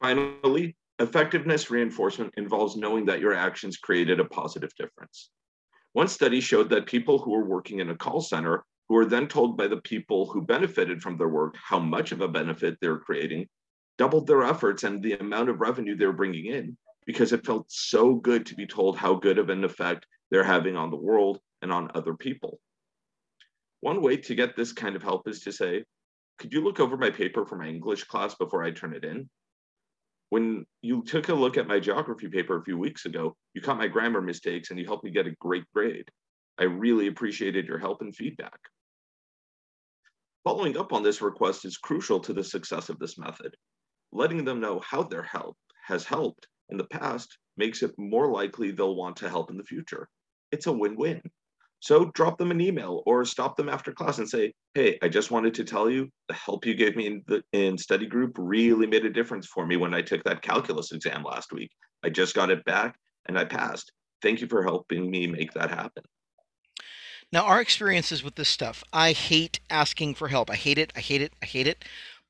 Finally, 0.00 0.74
effectiveness 0.98 1.70
reinforcement 1.70 2.32
involves 2.38 2.76
knowing 2.76 3.04
that 3.04 3.20
your 3.20 3.34
actions 3.34 3.76
created 3.76 4.20
a 4.20 4.24
positive 4.24 4.70
difference. 4.78 5.28
One 5.92 6.08
study 6.08 6.40
showed 6.40 6.70
that 6.70 6.86
people 6.86 7.18
who 7.18 7.32
were 7.32 7.44
working 7.44 7.80
in 7.80 7.90
a 7.90 7.94
call 7.94 8.22
center, 8.22 8.64
who 8.88 8.94
were 8.94 9.04
then 9.04 9.28
told 9.28 9.58
by 9.58 9.68
the 9.68 9.82
people 9.82 10.30
who 10.30 10.40
benefited 10.40 11.02
from 11.02 11.18
their 11.18 11.28
work 11.28 11.56
how 11.62 11.78
much 11.78 12.12
of 12.12 12.22
a 12.22 12.28
benefit 12.28 12.78
they're 12.80 12.98
creating, 12.98 13.46
doubled 13.98 14.26
their 14.26 14.42
efforts 14.42 14.84
and 14.84 15.02
the 15.02 15.14
amount 15.14 15.48
of 15.48 15.60
revenue 15.60 15.96
they're 15.96 16.12
bringing 16.12 16.46
in 16.46 16.76
because 17.06 17.32
it 17.32 17.46
felt 17.46 17.70
so 17.70 18.14
good 18.14 18.46
to 18.46 18.54
be 18.54 18.66
told 18.66 18.96
how 18.96 19.14
good 19.14 19.38
of 19.38 19.48
an 19.48 19.64
effect 19.64 20.06
they're 20.30 20.44
having 20.44 20.76
on 20.76 20.90
the 20.90 20.96
world 20.96 21.40
and 21.62 21.72
on 21.72 21.90
other 21.94 22.14
people. 22.14 22.58
One 23.80 24.02
way 24.02 24.16
to 24.16 24.34
get 24.34 24.56
this 24.56 24.72
kind 24.72 24.96
of 24.96 25.02
help 25.02 25.28
is 25.28 25.40
to 25.40 25.52
say, 25.52 25.84
could 26.38 26.52
you 26.52 26.62
look 26.62 26.80
over 26.80 26.96
my 26.96 27.10
paper 27.10 27.46
for 27.46 27.56
my 27.56 27.68
English 27.68 28.04
class 28.04 28.34
before 28.34 28.64
I 28.64 28.70
turn 28.70 28.94
it 28.94 29.04
in? 29.04 29.28
when 30.30 30.66
you 30.82 31.02
took 31.04 31.28
a 31.28 31.34
look 31.34 31.56
at 31.56 31.68
my 31.68 31.78
geography 31.78 32.28
paper 32.28 32.58
a 32.58 32.64
few 32.64 32.76
weeks 32.76 33.06
ago, 33.06 33.36
you 33.54 33.60
caught 33.60 33.78
my 33.78 33.86
grammar 33.86 34.20
mistakes 34.20 34.70
and 34.70 34.78
you 34.78 34.84
helped 34.84 35.04
me 35.04 35.10
get 35.10 35.26
a 35.26 35.34
great 35.40 35.64
grade. 35.72 36.08
I 36.58 36.64
really 36.64 37.06
appreciated 37.06 37.66
your 37.66 37.78
help 37.78 38.00
and 38.00 38.14
feedback. 38.14 38.58
Following 40.44 40.76
up 40.76 40.92
on 40.92 41.02
this 41.02 41.22
request 41.22 41.64
is 41.64 41.76
crucial 41.76 42.20
to 42.20 42.32
the 42.32 42.44
success 42.44 42.88
of 42.88 42.98
this 42.98 43.18
method. 43.18 43.54
Letting 44.16 44.46
them 44.46 44.60
know 44.60 44.80
how 44.80 45.02
their 45.02 45.22
help 45.22 45.58
has 45.84 46.06
helped 46.06 46.46
in 46.70 46.78
the 46.78 46.84
past 46.84 47.36
makes 47.58 47.82
it 47.82 47.92
more 47.98 48.30
likely 48.30 48.70
they'll 48.70 48.96
want 48.96 49.14
to 49.16 49.28
help 49.28 49.50
in 49.50 49.58
the 49.58 49.62
future. 49.62 50.08
It's 50.50 50.66
a 50.66 50.72
win 50.72 50.96
win. 50.96 51.20
So 51.80 52.06
drop 52.14 52.38
them 52.38 52.50
an 52.50 52.62
email 52.62 53.02
or 53.04 53.26
stop 53.26 53.56
them 53.56 53.68
after 53.68 53.92
class 53.92 54.16
and 54.16 54.26
say, 54.26 54.54
"Hey, 54.72 54.98
I 55.02 55.08
just 55.08 55.30
wanted 55.30 55.52
to 55.52 55.64
tell 55.64 55.90
you 55.90 56.10
the 56.28 56.34
help 56.34 56.64
you 56.64 56.74
gave 56.74 56.96
me 56.96 57.06
in 57.06 57.24
the 57.26 57.44
in 57.52 57.76
study 57.76 58.06
group 58.06 58.32
really 58.38 58.86
made 58.86 59.04
a 59.04 59.10
difference 59.10 59.46
for 59.46 59.66
me 59.66 59.76
when 59.76 59.92
I 59.92 60.00
took 60.00 60.24
that 60.24 60.40
calculus 60.40 60.92
exam 60.92 61.22
last 61.22 61.52
week. 61.52 61.70
I 62.02 62.08
just 62.08 62.34
got 62.34 62.50
it 62.50 62.64
back 62.64 62.98
and 63.26 63.38
I 63.38 63.44
passed. 63.44 63.92
Thank 64.22 64.40
you 64.40 64.46
for 64.46 64.62
helping 64.62 65.10
me 65.10 65.26
make 65.26 65.52
that 65.52 65.68
happen." 65.68 66.04
Now, 67.32 67.44
our 67.44 67.60
experiences 67.60 68.22
with 68.22 68.36
this 68.36 68.48
stuff, 68.48 68.82
I 68.92 69.12
hate 69.12 69.60
asking 69.68 70.14
for 70.14 70.28
help. 70.28 70.48
I 70.48 70.54
hate 70.54 70.78
it. 70.78 70.92
I 70.96 71.00
hate 71.00 71.20
it. 71.20 71.34
I 71.42 71.46
hate 71.46 71.66
it. 71.66 71.84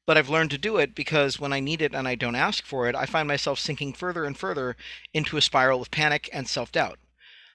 But 0.06 0.16
I've 0.16 0.28
learned 0.28 0.50
to 0.52 0.58
do 0.58 0.76
it 0.76 0.94
because 0.94 1.40
when 1.40 1.52
I 1.52 1.60
need 1.60 1.82
it 1.82 1.92
and 1.92 2.06
I 2.06 2.14
don't 2.14 2.36
ask 2.36 2.64
for 2.64 2.88
it, 2.88 2.94
I 2.94 3.06
find 3.06 3.26
myself 3.26 3.58
sinking 3.58 3.92
further 3.92 4.24
and 4.24 4.38
further 4.38 4.76
into 5.12 5.36
a 5.36 5.42
spiral 5.42 5.82
of 5.82 5.90
panic 5.90 6.30
and 6.32 6.48
self 6.48 6.70
doubt. 6.70 6.98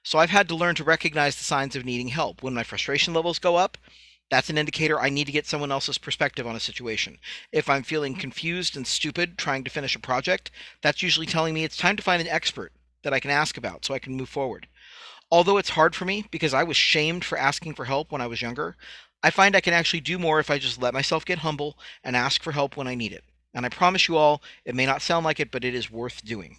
So 0.03 0.19
I've 0.19 0.31
had 0.31 0.47
to 0.49 0.55
learn 0.55 0.75
to 0.75 0.83
recognize 0.83 1.37
the 1.37 1.43
signs 1.45 1.75
of 1.75 1.85
needing 1.85 2.09
help. 2.09 2.43
When 2.43 2.53
my 2.53 2.63
frustration 2.63 3.13
levels 3.13 3.39
go 3.39 3.55
up, 3.55 3.77
that's 4.29 4.49
an 4.49 4.57
indicator 4.57 4.99
I 4.99 5.09
need 5.09 5.25
to 5.25 5.31
get 5.31 5.45
someone 5.45 5.71
else's 5.71 5.97
perspective 5.97 6.47
on 6.47 6.55
a 6.55 6.59
situation. 6.59 7.19
If 7.51 7.69
I'm 7.69 7.83
feeling 7.83 8.15
confused 8.15 8.75
and 8.75 8.87
stupid 8.87 9.37
trying 9.37 9.63
to 9.63 9.69
finish 9.69 9.95
a 9.95 9.99
project, 9.99 10.51
that's 10.81 11.03
usually 11.03 11.25
telling 11.27 11.53
me 11.53 11.63
it's 11.63 11.77
time 11.77 11.97
to 11.97 12.03
find 12.03 12.21
an 12.21 12.27
expert 12.27 12.71
that 13.03 13.13
I 13.13 13.19
can 13.19 13.31
ask 13.31 13.57
about 13.57 13.85
so 13.85 13.93
I 13.93 13.99
can 13.99 14.15
move 14.15 14.29
forward. 14.29 14.67
Although 15.29 15.57
it's 15.57 15.69
hard 15.69 15.95
for 15.95 16.05
me 16.05 16.25
because 16.31 16.53
I 16.53 16.63
was 16.63 16.77
shamed 16.77 17.23
for 17.23 17.37
asking 17.37 17.75
for 17.75 17.85
help 17.85 18.11
when 18.11 18.21
I 18.21 18.27
was 18.27 18.41
younger, 18.41 18.75
I 19.23 19.29
find 19.29 19.55
I 19.55 19.61
can 19.61 19.73
actually 19.73 19.99
do 19.99 20.17
more 20.17 20.39
if 20.39 20.49
I 20.49 20.57
just 20.57 20.81
let 20.81 20.93
myself 20.93 21.25
get 21.25 21.39
humble 21.39 21.77
and 22.03 22.15
ask 22.15 22.41
for 22.41 22.51
help 22.51 22.75
when 22.75 22.87
I 22.87 22.95
need 22.95 23.11
it. 23.11 23.23
And 23.53 23.65
I 23.65 23.69
promise 23.69 24.07
you 24.07 24.17
all, 24.17 24.41
it 24.65 24.75
may 24.75 24.85
not 24.85 25.01
sound 25.01 25.25
like 25.25 25.39
it, 25.39 25.51
but 25.51 25.63
it 25.63 25.75
is 25.75 25.91
worth 25.91 26.23
doing. 26.23 26.57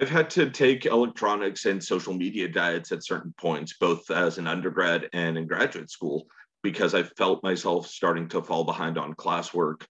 I've 0.00 0.10
had 0.10 0.30
to 0.30 0.50
take 0.50 0.86
electronics 0.86 1.64
and 1.64 1.82
social 1.82 2.12
media 2.12 2.48
diets 2.48 2.92
at 2.92 3.04
certain 3.04 3.34
points, 3.38 3.74
both 3.78 4.10
as 4.10 4.38
an 4.38 4.46
undergrad 4.46 5.08
and 5.12 5.38
in 5.38 5.46
graduate 5.46 5.90
school, 5.90 6.26
because 6.62 6.94
I 6.94 7.02
felt 7.02 7.42
myself 7.42 7.86
starting 7.86 8.28
to 8.28 8.42
fall 8.42 8.64
behind 8.64 8.98
on 8.98 9.14
classwork 9.14 9.82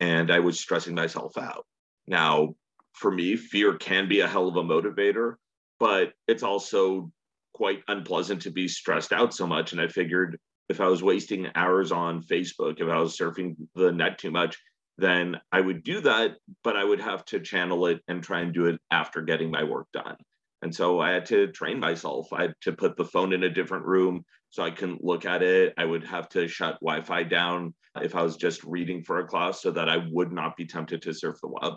and 0.00 0.30
I 0.32 0.40
was 0.40 0.58
stressing 0.58 0.94
myself 0.94 1.36
out. 1.38 1.66
Now, 2.06 2.54
for 2.92 3.10
me, 3.10 3.36
fear 3.36 3.74
can 3.74 4.08
be 4.08 4.20
a 4.20 4.28
hell 4.28 4.48
of 4.48 4.56
a 4.56 4.62
motivator, 4.62 5.34
but 5.78 6.12
it's 6.28 6.42
also 6.42 7.10
quite 7.54 7.82
unpleasant 7.88 8.42
to 8.42 8.50
be 8.50 8.68
stressed 8.68 9.12
out 9.12 9.34
so 9.34 9.46
much. 9.46 9.72
And 9.72 9.80
I 9.80 9.88
figured 9.88 10.38
if 10.68 10.80
I 10.80 10.86
was 10.86 11.02
wasting 11.02 11.48
hours 11.54 11.92
on 11.92 12.22
Facebook, 12.22 12.80
if 12.80 12.88
I 12.88 12.98
was 12.98 13.16
surfing 13.16 13.56
the 13.74 13.92
net 13.92 14.18
too 14.18 14.30
much, 14.30 14.58
then 14.98 15.40
I 15.50 15.60
would 15.60 15.84
do 15.84 16.00
that, 16.00 16.36
but 16.62 16.76
I 16.76 16.84
would 16.84 17.00
have 17.00 17.24
to 17.26 17.40
channel 17.40 17.86
it 17.86 18.00
and 18.08 18.22
try 18.22 18.40
and 18.40 18.52
do 18.52 18.66
it 18.66 18.80
after 18.90 19.22
getting 19.22 19.50
my 19.50 19.64
work 19.64 19.86
done. 19.92 20.16
And 20.62 20.74
so 20.74 21.00
I 21.00 21.10
had 21.10 21.26
to 21.26 21.48
train 21.48 21.80
myself. 21.80 22.32
I 22.32 22.42
had 22.42 22.54
to 22.62 22.72
put 22.72 22.96
the 22.96 23.04
phone 23.04 23.32
in 23.32 23.42
a 23.42 23.50
different 23.50 23.84
room 23.84 24.24
so 24.50 24.62
I 24.62 24.70
couldn't 24.70 25.02
look 25.02 25.24
at 25.24 25.42
it. 25.42 25.74
I 25.76 25.84
would 25.84 26.04
have 26.04 26.28
to 26.30 26.46
shut 26.46 26.78
Wi 26.80 27.02
Fi 27.02 27.22
down 27.24 27.74
if 28.00 28.14
I 28.14 28.22
was 28.22 28.36
just 28.36 28.62
reading 28.64 29.02
for 29.02 29.18
a 29.18 29.26
class 29.26 29.62
so 29.62 29.70
that 29.72 29.88
I 29.88 30.06
would 30.10 30.30
not 30.30 30.56
be 30.56 30.66
tempted 30.66 31.02
to 31.02 31.14
surf 31.14 31.36
the 31.42 31.48
web. 31.48 31.74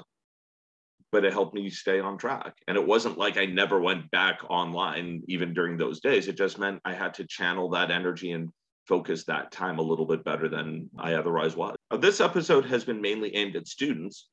But 1.11 1.23
it 1.23 1.33
helped 1.33 1.53
me 1.53 1.69
stay 1.69 1.99
on 1.99 2.17
track. 2.17 2.55
And 2.67 2.77
it 2.77 2.85
wasn't 2.85 3.17
like 3.17 3.37
I 3.37 3.45
never 3.45 3.79
went 3.79 4.11
back 4.11 4.39
online 4.49 5.21
even 5.27 5.53
during 5.53 5.77
those 5.77 5.99
days. 5.99 6.27
It 6.27 6.37
just 6.37 6.59
meant 6.59 6.81
I 6.83 6.93
had 6.93 7.13
to 7.15 7.27
channel 7.27 7.69
that 7.69 7.91
energy 7.91 8.31
and 8.31 8.49
focus 8.87 9.23
that 9.25 9.51
time 9.51 9.79
a 9.79 9.83
little 9.83 10.05
bit 10.05 10.23
better 10.23 10.49
than 10.49 10.89
I 10.97 11.13
otherwise 11.13 11.55
was. 11.55 11.75
This 11.99 12.21
episode 12.21 12.65
has 12.65 12.83
been 12.83 13.01
mainly 13.01 13.35
aimed 13.35 13.55
at 13.55 13.67
students, 13.67 14.27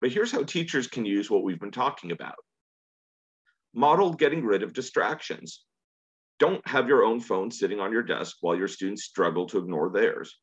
but 0.00 0.10
here's 0.10 0.32
how 0.32 0.42
teachers 0.42 0.86
can 0.86 1.04
use 1.04 1.30
what 1.30 1.44
we've 1.44 1.60
been 1.60 1.70
talking 1.70 2.10
about. 2.10 2.34
Model 3.74 4.12
getting 4.12 4.44
rid 4.44 4.62
of 4.62 4.72
distractions. 4.72 5.64
Don't 6.38 6.66
have 6.66 6.88
your 6.88 7.04
own 7.04 7.20
phone 7.20 7.50
sitting 7.50 7.80
on 7.80 7.92
your 7.92 8.02
desk 8.02 8.36
while 8.40 8.56
your 8.56 8.68
students 8.68 9.04
struggle 9.04 9.46
to 9.46 9.58
ignore 9.58 9.90
theirs. 9.90 10.38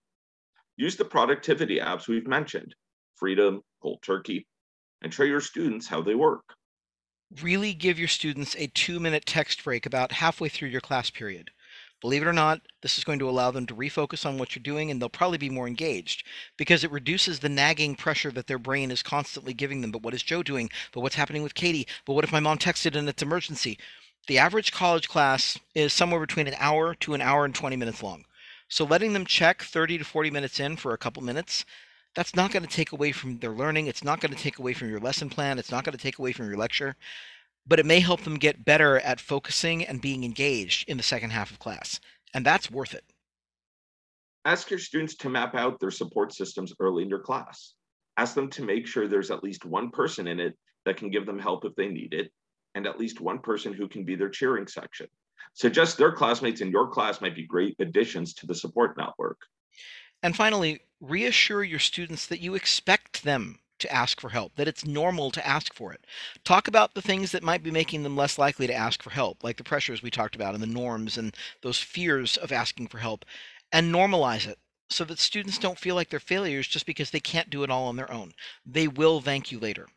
Use 0.77 0.95
the 0.95 1.05
productivity 1.05 1.79
apps 1.79 2.07
we've 2.07 2.27
mentioned, 2.27 2.73
Freedom, 3.17 3.61
Cold 3.83 3.99
Turkey, 4.01 4.47
and 5.01 5.13
show 5.13 5.23
your 5.23 5.41
students 5.41 5.87
how 5.87 6.01
they 6.01 6.15
work. 6.15 6.55
Really 7.41 7.73
give 7.73 7.99
your 7.99 8.07
students 8.07 8.55
a 8.57 8.67
two 8.67 8.99
minute 8.99 9.25
text 9.25 9.63
break 9.63 9.85
about 9.85 10.13
halfway 10.13 10.49
through 10.49 10.69
your 10.69 10.81
class 10.81 11.09
period. 11.09 11.51
Believe 12.01 12.21
it 12.21 12.27
or 12.27 12.33
not, 12.33 12.61
this 12.81 12.97
is 12.97 13.03
going 13.03 13.19
to 13.19 13.29
allow 13.29 13.51
them 13.51 13.65
to 13.65 13.75
refocus 13.75 14.25
on 14.25 14.37
what 14.37 14.55
you're 14.55 14.63
doing 14.63 14.89
and 14.89 15.01
they'll 15.01 15.09
probably 15.09 15.37
be 15.37 15.49
more 15.49 15.67
engaged 15.67 16.25
because 16.55 16.83
it 16.83 16.91
reduces 16.91 17.39
the 17.39 17.49
nagging 17.49 17.93
pressure 17.93 18.31
that 18.31 18.47
their 18.47 18.57
brain 18.57 18.89
is 18.89 19.03
constantly 19.03 19.53
giving 19.53 19.81
them. 19.81 19.91
But 19.91 20.01
what 20.01 20.13
is 20.13 20.23
Joe 20.23 20.41
doing? 20.41 20.69
But 20.93 21.01
what's 21.01 21.15
happening 21.15 21.43
with 21.43 21.55
Katie? 21.55 21.87
But 22.05 22.13
what 22.13 22.23
if 22.23 22.31
my 22.31 22.39
mom 22.39 22.57
texted 22.57 22.95
and 22.95 23.09
it's 23.09 23.21
emergency? 23.21 23.77
The 24.27 24.37
average 24.37 24.71
college 24.71 25.09
class 25.09 25.59
is 25.75 25.91
somewhere 25.91 26.21
between 26.21 26.47
an 26.47 26.55
hour 26.57 26.95
to 26.95 27.13
an 27.13 27.21
hour 27.21 27.43
and 27.43 27.53
20 27.53 27.75
minutes 27.75 28.01
long. 28.01 28.23
So 28.69 28.85
letting 28.85 29.13
them 29.13 29.25
check 29.25 29.63
30 29.63 29.97
to 29.97 30.05
40 30.05 30.31
minutes 30.31 30.59
in 30.59 30.77
for 30.77 30.93
a 30.93 30.97
couple 30.97 31.21
minutes, 31.23 31.65
that's 32.15 32.35
not 32.35 32.51
going 32.51 32.63
to 32.63 32.69
take 32.69 32.91
away 32.91 33.11
from 33.11 33.37
their 33.39 33.51
learning. 33.51 33.87
It's 33.87 34.03
not 34.03 34.19
going 34.19 34.33
to 34.33 34.41
take 34.41 34.59
away 34.59 34.73
from 34.73 34.89
your 34.89 34.99
lesson 34.99 35.29
plan. 35.29 35.59
It's 35.59 35.71
not 35.71 35.83
going 35.83 35.97
to 35.97 36.01
take 36.01 36.19
away 36.19 36.31
from 36.31 36.47
your 36.47 36.57
lecture 36.57 36.95
but 37.69 37.79
it 37.79 37.85
may 37.85 37.99
help 37.99 38.21
them 38.21 38.35
get 38.35 38.65
better 38.65 38.99
at 38.99 39.21
focusing 39.21 39.85
and 39.85 40.01
being 40.01 40.23
engaged 40.23 40.89
in 40.89 40.97
the 40.97 41.03
second 41.03 41.29
half 41.29 41.51
of 41.51 41.59
class. 41.59 41.99
And 42.33 42.45
that's 42.45 42.71
worth 42.71 42.95
it. 42.95 43.03
Ask 44.43 44.71
your 44.71 44.79
students 44.79 45.15
to 45.17 45.29
map 45.29 45.53
out 45.53 45.79
their 45.79 45.91
support 45.91 46.33
systems 46.33 46.73
early 46.79 47.03
in 47.03 47.09
your 47.09 47.19
class. 47.19 47.75
Ask 48.17 48.33
them 48.33 48.49
to 48.51 48.63
make 48.63 48.87
sure 48.87 49.07
there's 49.07 49.31
at 49.31 49.43
least 49.43 49.65
one 49.65 49.91
person 49.91 50.27
in 50.27 50.39
it 50.39 50.57
that 50.85 50.97
can 50.97 51.11
give 51.11 51.27
them 51.27 51.37
help 51.37 51.63
if 51.63 51.75
they 51.75 51.87
need 51.87 52.13
it, 52.13 52.31
and 52.73 52.87
at 52.87 52.99
least 52.99 53.21
one 53.21 53.39
person 53.39 53.71
who 53.71 53.87
can 53.87 54.03
be 54.03 54.15
their 54.15 54.29
cheering 54.29 54.67
section. 54.67 55.07
Suggest 55.53 55.97
their 55.97 56.11
classmates 56.11 56.61
in 56.61 56.71
your 56.71 56.89
class 56.89 57.21
might 57.21 57.35
be 57.35 57.45
great 57.45 57.75
additions 57.79 58.33
to 58.35 58.47
the 58.47 58.55
support 58.55 58.97
network. 58.97 59.39
And 60.21 60.35
finally, 60.35 60.81
reassure 61.01 61.63
your 61.63 61.79
students 61.79 62.25
that 62.27 62.41
you 62.41 62.55
expect 62.55 63.23
them 63.23 63.59
to 63.79 63.91
ask 63.91 64.19
for 64.19 64.29
help, 64.29 64.55
that 64.55 64.67
it's 64.67 64.85
normal 64.85 65.31
to 65.31 65.47
ask 65.47 65.73
for 65.73 65.93
it. 65.93 66.05
Talk 66.43 66.67
about 66.67 66.93
the 66.93 67.01
things 67.01 67.31
that 67.31 67.43
might 67.43 67.63
be 67.63 67.71
making 67.71 68.03
them 68.03 68.17
less 68.17 68.37
likely 68.37 68.67
to 68.67 68.73
ask 68.73 69.01
for 69.01 69.09
help, 69.09 69.43
like 69.43 69.57
the 69.57 69.63
pressures 69.63 70.03
we 70.03 70.11
talked 70.11 70.35
about 70.35 70.53
and 70.53 70.61
the 70.61 70.67
norms 70.67 71.17
and 71.17 71.35
those 71.61 71.79
fears 71.79 72.35
of 72.37 72.51
asking 72.51 72.87
for 72.87 72.97
help, 72.97 73.23
and 73.71 73.93
normalize 73.93 74.47
it 74.47 74.59
so 74.89 75.05
that 75.05 75.19
students 75.19 75.57
don't 75.57 75.79
feel 75.79 75.95
like 75.95 76.09
they're 76.09 76.19
failures 76.19 76.67
just 76.67 76.85
because 76.85 77.11
they 77.11 77.19
can't 77.19 77.49
do 77.49 77.63
it 77.63 77.69
all 77.69 77.87
on 77.87 77.95
their 77.95 78.11
own. 78.11 78.33
They 78.65 78.87
will 78.87 79.21
thank 79.21 79.51
you 79.51 79.59
later. 79.59 79.87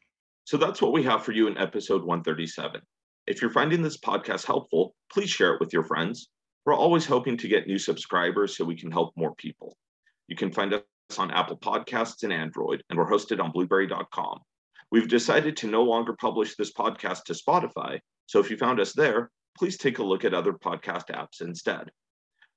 So 0.45 0.57
that's 0.57 0.83
what 0.83 0.93
we 0.93 1.03
have 1.05 1.25
for 1.25 1.33
you 1.33 1.47
in 1.47 1.57
episode 1.57 2.03
137. 2.03 2.81
If 3.27 3.41
you're 3.41 3.51
finding 3.51 3.83
this 3.83 3.97
podcast 3.97 4.45
helpful, 4.45 4.95
please 5.11 5.31
share 5.31 5.55
it 5.55 5.61
with 5.61 5.73
your 5.73 5.85
friends. 5.85 6.29
We're 6.65 6.75
always 6.75 7.07
hoping 7.07 7.37
to 7.39 7.49
get 7.49 7.67
new 7.67 7.79
subscribers 7.79 8.57
so 8.57 8.65
we 8.65 8.77
can 8.77 8.91
help 8.91 9.17
more 9.17 9.35
people. 9.35 9.77
You 10.33 10.37
can 10.37 10.51
find 10.51 10.73
us 10.73 10.83
on 11.19 11.31
Apple 11.31 11.59
Podcasts 11.59 12.23
and 12.23 12.33
Android, 12.33 12.83
and 12.89 12.99
we're 12.99 13.11
hosted 13.11 13.39
on 13.39 13.53
blubrry.com. 13.53 14.41
We've 14.91 15.07
decided 15.07 15.59
to 15.59 15.67
no 15.67 15.83
longer 15.83 16.17
publish 16.19 16.57
this 16.57 16.73
podcast 16.73 17.25
to 17.25 17.35
Spotify, 17.35 18.01
so 18.25 18.41
if 18.41 18.51
you 18.51 18.57
found 18.57 18.81
us 18.81 18.95
there, 18.95 19.31
please 19.59 19.77
take 19.77 19.99
a 19.99 20.03
look 20.03 20.25
at 20.25 20.33
other 20.33 20.55
podcast 20.55 21.15
apps 21.15 21.43
instead. 21.43 21.91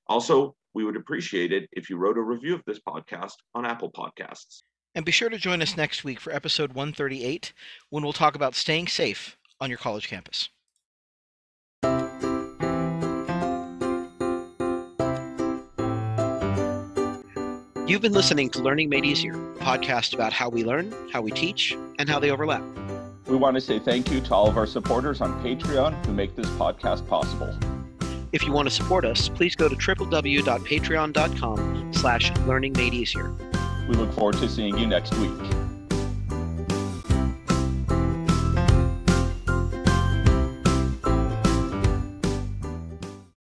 Also, 0.06 0.56
we 0.72 0.84
would 0.84 0.96
appreciate 0.96 1.52
it 1.52 1.68
if 1.72 1.90
you 1.90 1.98
wrote 1.98 2.16
a 2.16 2.22
review 2.22 2.54
of 2.54 2.62
this 2.66 2.80
podcast 2.80 3.34
on 3.54 3.66
Apple 3.66 3.92
Podcasts. 3.92 4.62
And 4.94 5.04
be 5.04 5.12
sure 5.12 5.28
to 5.28 5.36
join 5.36 5.60
us 5.60 5.76
next 5.76 6.02
week 6.02 6.18
for 6.18 6.32
episode 6.32 6.72
138 6.72 7.52
when 7.90 8.02
we'll 8.02 8.14
talk 8.14 8.34
about 8.34 8.54
staying 8.54 8.88
safe 8.88 9.36
on 9.60 9.68
your 9.68 9.78
college 9.78 10.08
campus. 10.08 10.48
You've 17.86 18.02
been 18.02 18.12
uh, 18.12 18.16
listening 18.16 18.50
to 18.50 18.62
Learning 18.62 18.88
Made 18.88 19.04
Easier, 19.04 19.34
a 19.34 19.58
podcast 19.58 20.12
about 20.12 20.32
how 20.32 20.48
we 20.48 20.64
learn, 20.64 20.92
how 21.12 21.20
we 21.20 21.30
teach, 21.30 21.76
and 22.00 22.08
how 22.08 22.18
they 22.18 22.30
overlap. 22.30 22.64
We 23.26 23.36
want 23.36 23.54
to 23.54 23.60
say 23.60 23.78
thank 23.78 24.10
you 24.10 24.20
to 24.22 24.34
all 24.34 24.48
of 24.48 24.56
our 24.56 24.66
supporters 24.66 25.20
on 25.20 25.40
Patreon 25.40 26.04
who 26.04 26.12
make 26.12 26.34
this 26.34 26.48
podcast 26.50 27.06
possible. 27.06 27.56
If 28.32 28.44
you 28.44 28.50
want 28.50 28.68
to 28.68 28.74
support 28.74 29.04
us, 29.04 29.28
please 29.28 29.54
go 29.54 29.68
to 29.68 29.76
www.patreon.com 29.76 31.92
slash 31.92 32.36
learning 32.38 32.72
made 32.72 32.92
easier. 32.92 33.32
We 33.88 33.94
look 33.94 34.12
forward 34.14 34.38
to 34.38 34.48
seeing 34.48 34.76
you 34.76 34.88
next 34.88 35.14
week. 35.18 35.55